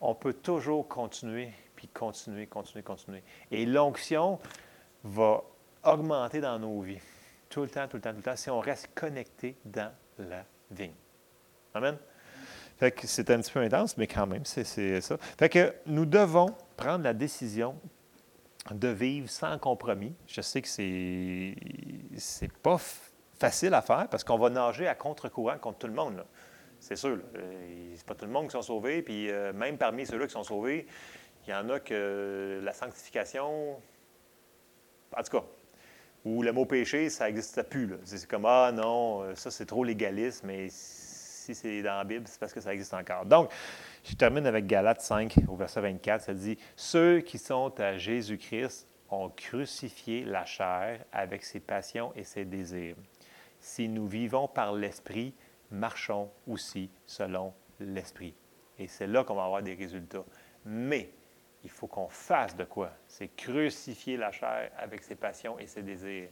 on 0.00 0.14
peut 0.14 0.34
toujours 0.34 0.86
continuer, 0.86 1.50
puis 1.74 1.88
continuer, 1.88 2.46
continuer, 2.46 2.82
continuer. 2.82 3.22
Et 3.50 3.66
l'onction 3.66 4.38
va 5.02 5.42
augmenter 5.82 6.40
dans 6.40 6.58
nos 6.58 6.80
vies. 6.80 7.00
Tout 7.48 7.62
le 7.62 7.68
temps, 7.68 7.88
tout 7.88 7.96
le 7.96 8.02
temps, 8.02 8.10
tout 8.10 8.18
le 8.18 8.22
temps, 8.22 8.36
si 8.36 8.50
on 8.50 8.60
reste 8.60 8.90
connecté 8.94 9.56
dans 9.64 9.92
la 10.18 10.44
vigne. 10.70 10.94
Amen. 11.76 11.98
Fait 12.78 12.90
que 12.90 13.06
c'est 13.06 13.30
un 13.30 13.38
petit 13.40 13.52
peu 13.52 13.60
intense, 13.60 13.98
mais 13.98 14.06
quand 14.06 14.26
même, 14.26 14.46
c'est 14.46 15.00
ça. 15.02 15.16
Fait 15.38 15.50
que 15.50 15.74
nous 15.84 16.06
devons 16.06 16.54
prendre 16.76 17.04
la 17.04 17.12
décision 17.12 17.78
de 18.70 18.88
vivre 18.88 19.28
sans 19.28 19.58
compromis. 19.58 20.14
Je 20.26 20.40
sais 20.40 20.62
que 20.62 20.68
c'est 20.68 21.54
c'est 22.16 22.52
pas 22.52 22.78
facile 23.38 23.74
à 23.74 23.82
faire 23.82 24.08
parce 24.10 24.24
qu'on 24.24 24.38
va 24.38 24.48
nager 24.48 24.88
à 24.88 24.94
contre-courant 24.94 25.58
contre 25.58 25.78
tout 25.80 25.86
le 25.86 25.92
monde. 25.92 26.24
C'est 26.80 26.96
sûr. 26.96 27.18
C'est 27.94 28.06
pas 28.06 28.14
tout 28.14 28.24
le 28.24 28.32
monde 28.32 28.46
qui 28.46 28.52
sont 28.52 28.62
sauvés. 28.62 29.02
Puis 29.02 29.30
euh, 29.30 29.52
même 29.52 29.76
parmi 29.76 30.06
ceux-là 30.06 30.26
qui 30.26 30.32
sont 30.32 30.44
sauvés, 30.44 30.86
il 31.46 31.50
y 31.50 31.54
en 31.54 31.68
a 31.68 31.78
que 31.78 32.60
la 32.62 32.72
sanctification, 32.72 33.76
en 35.14 35.22
tout 35.22 35.38
cas, 35.38 35.44
ou 36.24 36.42
le 36.42 36.52
mot 36.52 36.64
péché, 36.64 37.10
ça 37.10 37.26
n'existe 37.26 37.62
plus. 37.64 37.94
C'est 38.04 38.26
comme 38.26 38.46
Ah 38.46 38.72
non, 38.72 39.34
ça 39.34 39.50
c'est 39.50 39.66
trop 39.66 39.84
légaliste, 39.84 40.42
mais 40.42 40.68
si 41.46 41.54
c'est 41.54 41.82
dans 41.82 41.96
la 41.96 42.04
Bible, 42.04 42.26
c'est 42.26 42.40
parce 42.40 42.52
que 42.52 42.60
ça 42.60 42.74
existe 42.74 42.92
encore. 42.92 43.24
Donc, 43.24 43.50
je 44.04 44.14
termine 44.14 44.46
avec 44.46 44.66
Galates 44.66 45.00
5 45.00 45.36
au 45.48 45.54
verset 45.54 45.80
24. 45.80 46.22
Ça 46.22 46.34
dit 46.34 46.58
Ceux 46.74 47.20
qui 47.20 47.38
sont 47.38 47.72
à 47.80 47.96
Jésus-Christ 47.96 48.88
ont 49.10 49.28
crucifié 49.30 50.24
la 50.24 50.44
chair 50.44 51.04
avec 51.12 51.44
ses 51.44 51.60
passions 51.60 52.12
et 52.16 52.24
ses 52.24 52.44
désirs. 52.44 52.96
Si 53.60 53.88
nous 53.88 54.06
vivons 54.06 54.48
par 54.48 54.72
l'Esprit, 54.72 55.34
marchons 55.70 56.30
aussi 56.48 56.90
selon 57.06 57.54
l'Esprit. 57.78 58.34
Et 58.78 58.88
c'est 58.88 59.06
là 59.06 59.22
qu'on 59.22 59.36
va 59.36 59.44
avoir 59.44 59.62
des 59.62 59.74
résultats. 59.74 60.24
Mais 60.64 61.10
il 61.62 61.70
faut 61.70 61.86
qu'on 61.86 62.08
fasse 62.08 62.56
de 62.56 62.64
quoi? 62.64 62.90
C'est 63.06 63.28
crucifier 63.28 64.16
la 64.16 64.32
chair 64.32 64.72
avec 64.76 65.04
ses 65.04 65.14
passions 65.14 65.58
et 65.60 65.66
ses 65.66 65.82
désirs. 65.82 66.28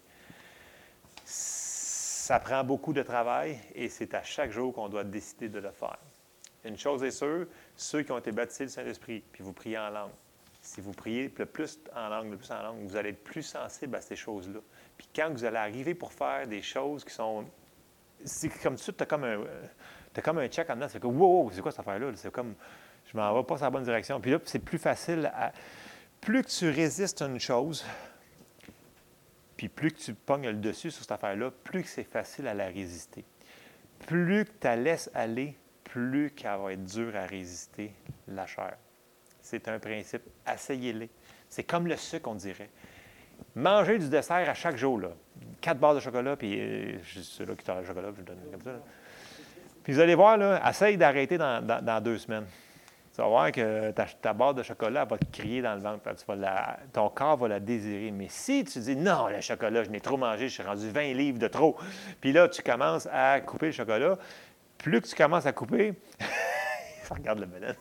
Ça 2.24 2.40
prend 2.40 2.64
beaucoup 2.64 2.94
de 2.94 3.02
travail 3.02 3.58
et 3.74 3.90
c'est 3.90 4.14
à 4.14 4.22
chaque 4.22 4.50
jour 4.50 4.72
qu'on 4.72 4.88
doit 4.88 5.04
décider 5.04 5.50
de 5.50 5.58
le 5.58 5.70
faire. 5.70 5.98
Une 6.64 6.78
chose 6.78 7.04
est 7.04 7.10
sûre, 7.10 7.46
ceux 7.76 8.02
qui 8.02 8.12
ont 8.12 8.18
été 8.18 8.32
baptisés 8.32 8.64
du 8.64 8.72
Saint-Esprit, 8.72 9.22
puis 9.30 9.44
vous 9.44 9.52
priez 9.52 9.76
en 9.76 9.90
langue, 9.90 10.10
si 10.62 10.80
vous 10.80 10.92
priez 10.92 11.30
le 11.36 11.44
plus 11.44 11.78
en 11.94 12.08
langue, 12.08 12.30
le 12.30 12.38
plus 12.38 12.50
en 12.50 12.62
langue, 12.62 12.78
vous 12.86 12.96
allez 12.96 13.10
être 13.10 13.22
plus 13.22 13.42
sensible 13.42 13.96
à 13.96 14.00
ces 14.00 14.16
choses-là. 14.16 14.60
Puis 14.96 15.06
quand 15.14 15.28
vous 15.32 15.44
allez 15.44 15.58
arriver 15.58 15.94
pour 15.94 16.14
faire 16.14 16.48
des 16.48 16.62
choses 16.62 17.04
qui 17.04 17.12
sont. 17.12 17.44
C'est 18.24 18.48
comme 18.62 18.78
ça, 18.78 18.90
tu 18.90 19.02
as 19.02 19.06
comme 19.06 19.24
un. 19.24 19.44
As 20.16 20.22
comme 20.22 20.38
un 20.38 20.48
check 20.48 20.70
en 20.70 20.76
dedans. 20.76 20.88
C'est 20.88 21.00
comme, 21.00 21.20
wow, 21.20 21.50
c'est 21.52 21.60
quoi 21.60 21.72
cette 21.72 21.80
affaire-là? 21.80 22.10
C'est 22.14 22.32
comme, 22.32 22.54
je 23.04 23.18
m'en 23.18 23.34
vais 23.34 23.44
pas 23.44 23.56
dans 23.56 23.66
la 23.66 23.70
bonne 23.70 23.84
direction. 23.84 24.18
Puis 24.18 24.30
là, 24.30 24.38
c'est 24.46 24.60
plus 24.60 24.78
facile 24.78 25.30
à. 25.34 25.52
Plus 26.22 26.42
que 26.42 26.48
tu 26.48 26.70
résistes 26.70 27.20
à 27.20 27.26
une 27.26 27.38
chose, 27.38 27.84
puis 29.64 29.68
plus 29.70 29.92
que 29.92 29.98
tu 29.98 30.12
pognes 30.12 30.46
le 30.46 30.54
dessus 30.54 30.90
sur 30.90 31.02
cette 31.02 31.12
affaire-là, 31.12 31.50
plus 31.50 31.82
que 31.82 31.88
c'est 31.88 32.04
facile 32.04 32.46
à 32.48 32.52
la 32.52 32.66
résister. 32.66 33.24
Plus 34.06 34.44
que 34.44 34.50
tu 34.50 34.66
la 34.66 34.76
laisses 34.76 35.10
aller, 35.14 35.56
plus 35.84 36.30
qu'elle 36.32 36.58
va 36.58 36.74
être 36.74 36.84
dure 36.84 37.16
à 37.16 37.24
résister, 37.24 37.94
la 38.28 38.46
chair. 38.46 38.76
C'est 39.40 39.66
un 39.68 39.78
principe. 39.78 40.20
Asseyez-les. 40.44 41.08
C'est 41.48 41.64
comme 41.64 41.86
le 41.86 41.96
sucre, 41.96 42.28
on 42.28 42.34
dirait. 42.34 42.68
Mangez 43.54 43.98
du 43.98 44.10
dessert 44.10 44.48
à 44.50 44.52
chaque 44.52 44.76
jour. 44.76 45.00
Là. 45.00 45.12
Quatre 45.62 45.78
barres 45.78 45.94
de 45.94 46.00
chocolat, 46.00 46.36
puis 46.36 46.60
euh, 46.60 46.98
ceux-là 47.02 47.54
qui 47.54 47.64
le 47.70 47.86
chocolat, 47.86 48.08
je 48.18 48.22
donne 48.22 48.38
comme 48.50 48.62
ça. 48.62 48.80
Puis 49.82 49.94
vous 49.94 50.00
allez 50.00 50.14
voir, 50.14 50.36
là, 50.36 50.60
essaye 50.68 50.98
d'arrêter 50.98 51.38
dans, 51.38 52.02
deux 52.02 52.18
semaines. 52.18 52.44
Tu 53.14 53.20
vas 53.20 53.28
voir 53.28 53.52
que 53.52 53.92
ta, 53.92 54.32
barre 54.32 54.54
de 54.54 54.64
chocolat 54.64 55.04
va 55.04 55.16
te 55.16 55.24
crier 55.26 55.62
dans 55.62 55.76
le 55.76 55.80
ventre. 55.80 56.02
ton 56.92 57.08
corps 57.10 57.36
va 57.36 57.46
la 57.46 57.60
désirer. 57.60 58.10
Mais 58.10 58.26
si 58.28 58.64
tu 58.64 58.80
dis 58.80 58.96
non, 58.96 59.28
le 59.28 59.40
chocolat, 59.40 59.84
je 59.84 59.90
n'ai 59.90 60.00
trop 60.00 60.16
mangé, 60.16 60.48
je 60.48 60.54
suis 60.54 60.64
rendu 60.64 60.90
20 60.90 61.12
livres 61.12 61.38
de 61.38 61.46
trop. 61.46 61.76
Puis 62.20 62.32
là, 62.32 62.48
tu 62.48 62.60
commences 62.60 63.06
à 63.12 63.40
couper 63.40 63.66
le 63.66 63.72
chocolat. 63.72 64.18
Plus 64.78 65.00
que 65.00 65.06
tu 65.06 65.14
commences 65.14 65.46
à 65.46 65.52
couper, 65.52 65.94
regarde 67.10 67.38
le 67.38 67.46
banane. 67.46 67.76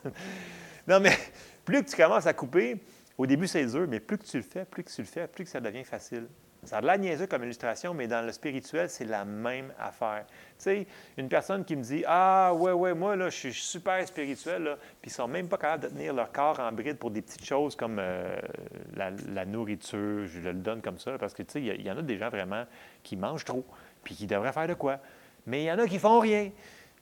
Non, 0.88 1.00
mais 1.00 1.18
plus 1.66 1.84
que 1.84 1.90
tu 1.90 1.96
commences 1.96 2.28
à 2.28 2.34
couper, 2.34 2.84
au 3.18 3.26
début, 3.26 3.48
c'est 3.48 3.66
dur, 3.66 3.88
mais 3.90 4.00
plus 4.00 4.20
que 4.20 4.26
tu 4.26 4.38
le 4.38 4.44
fais, 4.44 4.66
plus 4.66 4.84
que 4.84 4.92
tu 4.92 5.02
le 5.02 5.08
fais, 5.08 5.28
plus 5.28 5.46
que 5.46 5.50
ça 5.50 5.60
devient 5.60 5.84
facile. 5.84 6.28
Ça 6.66 6.78
a 6.78 6.82
de 6.82 6.88
la 6.88 6.98
niaiseux 6.98 7.28
comme 7.28 7.44
illustration, 7.44 7.94
mais 7.94 8.08
dans 8.08 8.26
le 8.26 8.32
spirituel, 8.32 8.90
c'est 8.90 9.06
la 9.06 9.26
même 9.26 9.74
affaire. 9.80 10.26
Tu 10.28 10.36
sais, 10.58 10.88
une 11.18 11.28
personne 11.28 11.66
qui 11.66 11.76
me 11.76 11.84
dit 11.84 12.04
Ah, 12.08 12.54
ouais, 12.56 12.72
ouais, 12.72 12.94
moi, 12.94 13.16
là, 13.16 13.30
je 13.30 13.36
suis 13.36 13.54
super 13.54 14.08
spirituel, 14.08 14.64
là, 14.64 14.78
puis 15.02 15.10
ils 15.10 15.14
ne 15.14 15.16
sont 15.16 15.28
même 15.28 15.48
pas 15.48 15.58
capables 15.58 15.84
de 15.84 15.88
tenir 15.90 16.14
leur 16.14 16.32
corps 16.32 16.60
en 16.60 16.72
bride 16.72 16.98
pour 16.98 17.12
des 17.12 17.22
petites 17.22 17.46
choses 17.46 17.76
comme 17.76 17.98
euh, 18.00 18.40
la, 18.96 19.46
nourriture, 19.46 20.26
je 20.26 20.40
le 20.40 20.54
donne 20.54 20.82
comme 20.82 21.00
ça, 21.00 21.18
parce 21.18 21.34
que, 21.34 21.44
tu 21.44 21.54
sais, 21.54 21.62
il 21.62 21.86
y, 21.86 21.92
en 21.92 21.98
a 21.98 22.02
des 22.02 22.18
gens 22.18 22.30
vraiment 22.30 22.66
qui 23.04 23.18
mangent 23.18 23.46
trop, 23.46 23.66
puis 24.04 24.16
qui 24.16 24.28
devraient 24.28 24.54
faire 24.54 24.68
de 24.68 24.74
quoi. 24.74 25.00
Mais 25.46 25.64
il 25.64 25.66
y 25.66 25.72
en 25.72 25.80
a 25.80 25.88
qui 25.88 26.00
font 26.00 26.20
rien, 26.20 26.52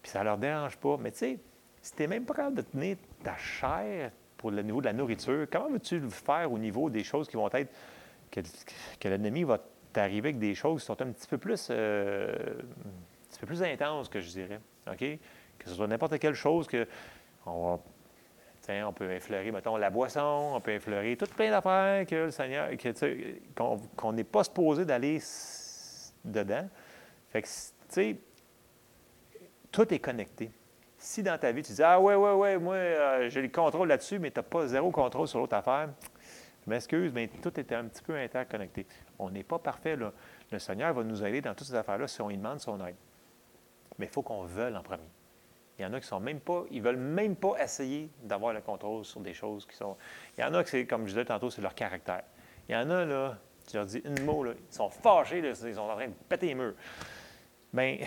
puis 0.02 0.12
ça 0.12 0.24
leur 0.24 0.38
dérange 0.38 0.78
pas. 0.78 0.98
Mais 1.00 1.12
tu 1.12 1.18
sais, 1.20 1.40
si 1.82 1.96
tu 1.96 2.08
même 2.08 2.26
pas 2.26 2.34
capable 2.34 2.58
de 2.58 2.62
tenir 2.64 2.98
ta 3.24 3.38
chair, 3.38 4.12
pour 4.42 4.50
le 4.50 4.64
niveau 4.64 4.82
de 4.82 4.88
la 4.88 4.94
nourriture, 4.94 5.46
comment 5.52 5.70
veux-tu 5.70 6.00
le 6.00 6.10
faire 6.10 6.52
au 6.52 6.58
niveau 6.58 6.90
des 6.90 7.04
choses 7.04 7.30
qui 7.30 7.38
vont 7.38 7.50
être, 7.54 7.72
que, 8.32 9.08
l'ennemi 9.08 9.44
va 9.44 9.60
t'arriver 9.94 10.30
avec 10.30 10.40
des 10.40 10.56
choses 10.56 10.82
qui 10.82 10.86
sont 10.86 11.02
un 11.02 11.12
petit 11.12 11.28
peu 11.28 11.38
plus, 11.38 11.68
euh, 11.70 12.34
un 12.34 13.30
petit 13.30 13.40
peu 13.40 13.48
plus 13.48 13.64
intenses, 13.64 14.10
que 14.10 14.20
je 14.20 14.30
dirais? 14.30 14.60
Que 14.98 15.70
ce 15.70 15.76
soit 15.76 15.88
n'importe 15.88 16.18
quelle 16.18 16.34
chose 16.34 16.68
que 16.68 16.88
on 17.46 17.72
va 17.72 17.80
on 18.86 18.94
peut 18.94 19.12
effleurer, 19.12 19.52
mettons, 19.52 19.76
la 19.76 19.90
boisson, 19.90 20.54
on 20.56 20.62
peut 20.62 20.72
effleurer 20.72 21.18
tout 21.18 21.26
plein 21.26 21.50
d'affaires 21.50 22.06
que 22.06 22.16
le 22.16 22.32
Seigneur, 22.32 22.70
qu'on 23.56 24.14
n'est 24.14 24.24
pas 24.24 24.44
supposé 24.44 24.86
d'aller 24.86 25.20
dedans. 26.24 26.70
Fait 27.30 27.42
que, 27.42 27.48
tu 27.48 27.54
sais, 27.90 28.16
tout 29.72 29.94
est 29.94 30.00
connecté. 30.00 30.52
Si 30.98 31.24
dans 31.24 31.38
ta 31.38 31.52
vie, 31.52 31.64
tu 31.64 31.74
dis 31.74 31.84
Ah, 31.84 32.00
ouais, 32.00 32.16
ouais, 32.16 32.34
ouais, 32.34 32.58
moi, 32.58 32.76
euh, 32.76 33.30
j'ai 33.30 33.42
le 33.42 33.50
contrôle 33.50 33.88
là-dessus, 33.88 34.20
mais 34.20 34.30
tu 34.30 34.40
n'as 34.40 34.44
pas 34.44 34.68
zéro 34.68 34.92
contrôle 34.92 35.28
sur 35.28 35.40
l'autre 35.40 35.56
affaire, 35.56 35.90
je 36.66 36.70
m'excuse, 36.70 37.12
mais 37.14 37.28
tout 37.28 37.60
est 37.60 37.72
un 37.72 37.86
petit 37.86 38.04
peu 38.04 38.16
interconnecté. 38.16 38.86
On 39.18 39.30
n'est 39.30 39.44
pas 39.44 39.60
parfait, 39.60 39.96
là. 39.96 40.12
Le 40.52 40.60
Seigneur 40.60 40.94
va 40.94 41.04
nous 41.04 41.24
aider 41.24 41.42
dans 41.42 41.56
toutes 41.56 41.68
ces 41.68 41.76
affaires-là 41.76 42.08
si 42.08 42.22
on 42.22 42.30
lui 42.30 42.38
demande 42.38 42.60
son 42.60 42.84
aide. 42.86 42.96
Mais 43.98 44.06
il 44.06 44.12
faut 44.12 44.22
qu'on 44.22 44.44
veuille 44.44 44.76
en 44.76 44.84
premier. 44.84 45.04
Il 45.80 45.84
y 45.84 45.86
en 45.86 45.94
a 45.94 46.00
qui 46.00 46.08
sont 46.08 46.20
même 46.20 46.40
pas, 46.40 46.64
ils 46.70 46.82
veulent 46.82 46.98
même 46.98 47.36
pas 47.36 47.56
essayer 47.60 48.10
d'avoir 48.22 48.54
le 48.54 48.62
contrôle 48.62 49.04
sur 49.04 49.22
des 49.22 49.34
choses 49.34 49.66
qui 49.66 49.76
sont. 49.76 49.98
Il 50.38 50.42
y 50.42 50.44
en 50.44 50.54
a 50.54 50.64
qui, 50.64 50.70
c'est, 50.70 50.86
comme 50.86 51.04
je 51.08 51.14
disais 51.14 51.26
tantôt, 51.26 51.50
c'est 51.50 51.62
leur 51.62 51.74
caractère. 51.74 52.24
Il 52.70 52.74
y 52.74 52.78
en 52.78 52.90
a, 52.92 53.06
là, 53.06 53.38
tu 53.68 53.78
leur 53.78 53.86
dis 53.86 54.02
un 54.06 54.24
mot, 54.24 54.44
là, 54.44 54.54
ils 54.56 54.74
sont 54.74 54.90
fâchés, 54.90 55.42
là, 55.42 55.50
ils 55.50 55.76
sont 55.76 55.82
en 55.82 55.96
train 55.96 56.08
de 56.08 56.14
péter 56.30 56.48
les 56.48 56.56
murs. 56.56 56.76
Bien, 57.74 57.98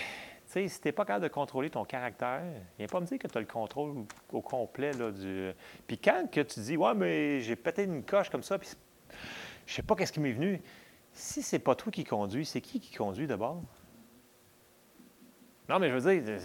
sais, 0.55 0.69
si 0.69 0.81
tu 0.81 0.88
n'es 0.88 0.93
pas 0.93 1.05
capable 1.05 1.25
de 1.25 1.29
contrôler 1.29 1.71
ton 1.71 1.85
caractère, 1.85 2.43
viens 2.79 2.87
pas 2.87 3.01
me 3.01 3.07
dire 3.07 3.19
que 3.19 3.27
tu 3.27 3.37
as 3.37 3.40
le 3.40 3.47
contrôle 3.47 4.05
au 4.33 4.40
complet. 4.40 4.93
Là, 4.93 5.11
du... 5.11 5.53
Puis 5.87 5.99
quand 5.99 6.31
que 6.31 6.40
tu 6.40 6.61
dis, 6.61 6.77
ouais, 6.77 6.95
mais 6.95 7.40
j'ai 7.40 7.57
pété 7.57 7.85
une 7.85 8.05
coche 8.05 8.31
comme 8.31 8.43
ça, 8.43 8.59
puis 8.59 8.71
je 9.67 9.73
sais 9.73 9.83
pas 9.83 9.95
qu'est-ce 9.95 10.12
qui 10.12 10.21
m'est 10.21 10.33
venu. 10.33 10.61
Si 11.12 11.43
c'est 11.43 11.59
pas 11.59 11.75
toi 11.75 11.93
qui 11.93 12.05
conduis, 12.05 12.45
c'est 12.45 12.61
qui 12.61 12.81
qui 12.81 12.95
conduit 12.95 13.27
d'abord? 13.27 13.62
Non, 15.69 15.79
mais 15.79 15.88
je 15.88 15.95
veux 15.97 16.21
dire, 16.21 16.38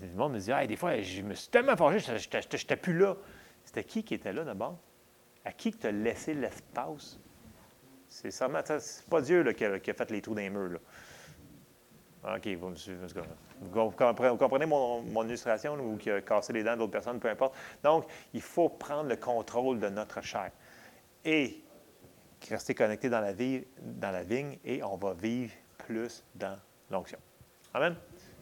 le 0.00 0.16
monde 0.16 0.32
me 0.32 0.38
dit, 0.38 0.66
des 0.66 0.76
fois, 0.76 1.00
je 1.00 1.22
me 1.22 1.34
suis 1.34 1.48
tellement 1.48 1.76
fâché, 1.76 1.98
je 2.00 2.56
n'étais 2.56 2.76
plus 2.76 2.98
là. 2.98 3.16
C'était 3.64 3.84
qui 3.84 4.02
qui 4.02 4.14
était 4.14 4.32
là 4.32 4.44
d'abord? 4.44 4.78
À 5.44 5.52
qui 5.52 5.72
tu 5.72 5.86
as 5.86 5.92
laissé 5.92 6.34
l'espace? 6.34 7.18
C'est 8.08 8.30
pas 9.08 9.20
Dieu 9.20 9.42
là, 9.42 9.52
qui, 9.54 9.64
a, 9.64 9.78
fait 9.78 10.10
les 10.10 10.22
trous 10.22 10.34
murs. 10.34 10.70
Là. 10.70 10.78
OK, 12.24 12.46
vous 12.58 12.68
me 12.70 12.74
suivez. 12.74 13.06
Vous 13.60 13.90
comprenez 13.90 14.66
mon, 14.66 15.24
illustration 15.24 15.74
ou 15.74 15.96
qui 15.96 16.10
a 16.10 16.20
cassé 16.22 16.52
les 16.52 16.62
dents 16.64 16.76
d'autres 16.76 16.92
personnes, 16.92 17.20
peu 17.20 17.28
importe. 17.28 17.54
Donc, 17.82 18.06
il 18.32 18.40
faut 18.40 18.68
prendre 18.68 19.08
le 19.08 19.16
contrôle 19.16 19.78
de 19.78 19.88
notre 19.88 20.22
chair 20.22 20.50
et 21.24 21.62
rester 22.48 22.74
connecté 22.74 23.08
dans 23.08 23.20
la, 23.20 23.32
dans 23.32 24.10
la 24.10 24.22
vigne 24.22 24.58
et 24.64 24.82
on 24.82 24.96
va 24.96 25.12
vivre 25.14 25.52
plus 25.78 26.24
dans 26.34 26.58
l'onction. 26.90 27.18
Amen. 27.74 27.96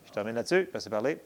Je 0.04 0.10
termine 0.12 0.34
là-dessus. 0.34 0.66
Passez 0.66 0.90
parler. 0.90 1.20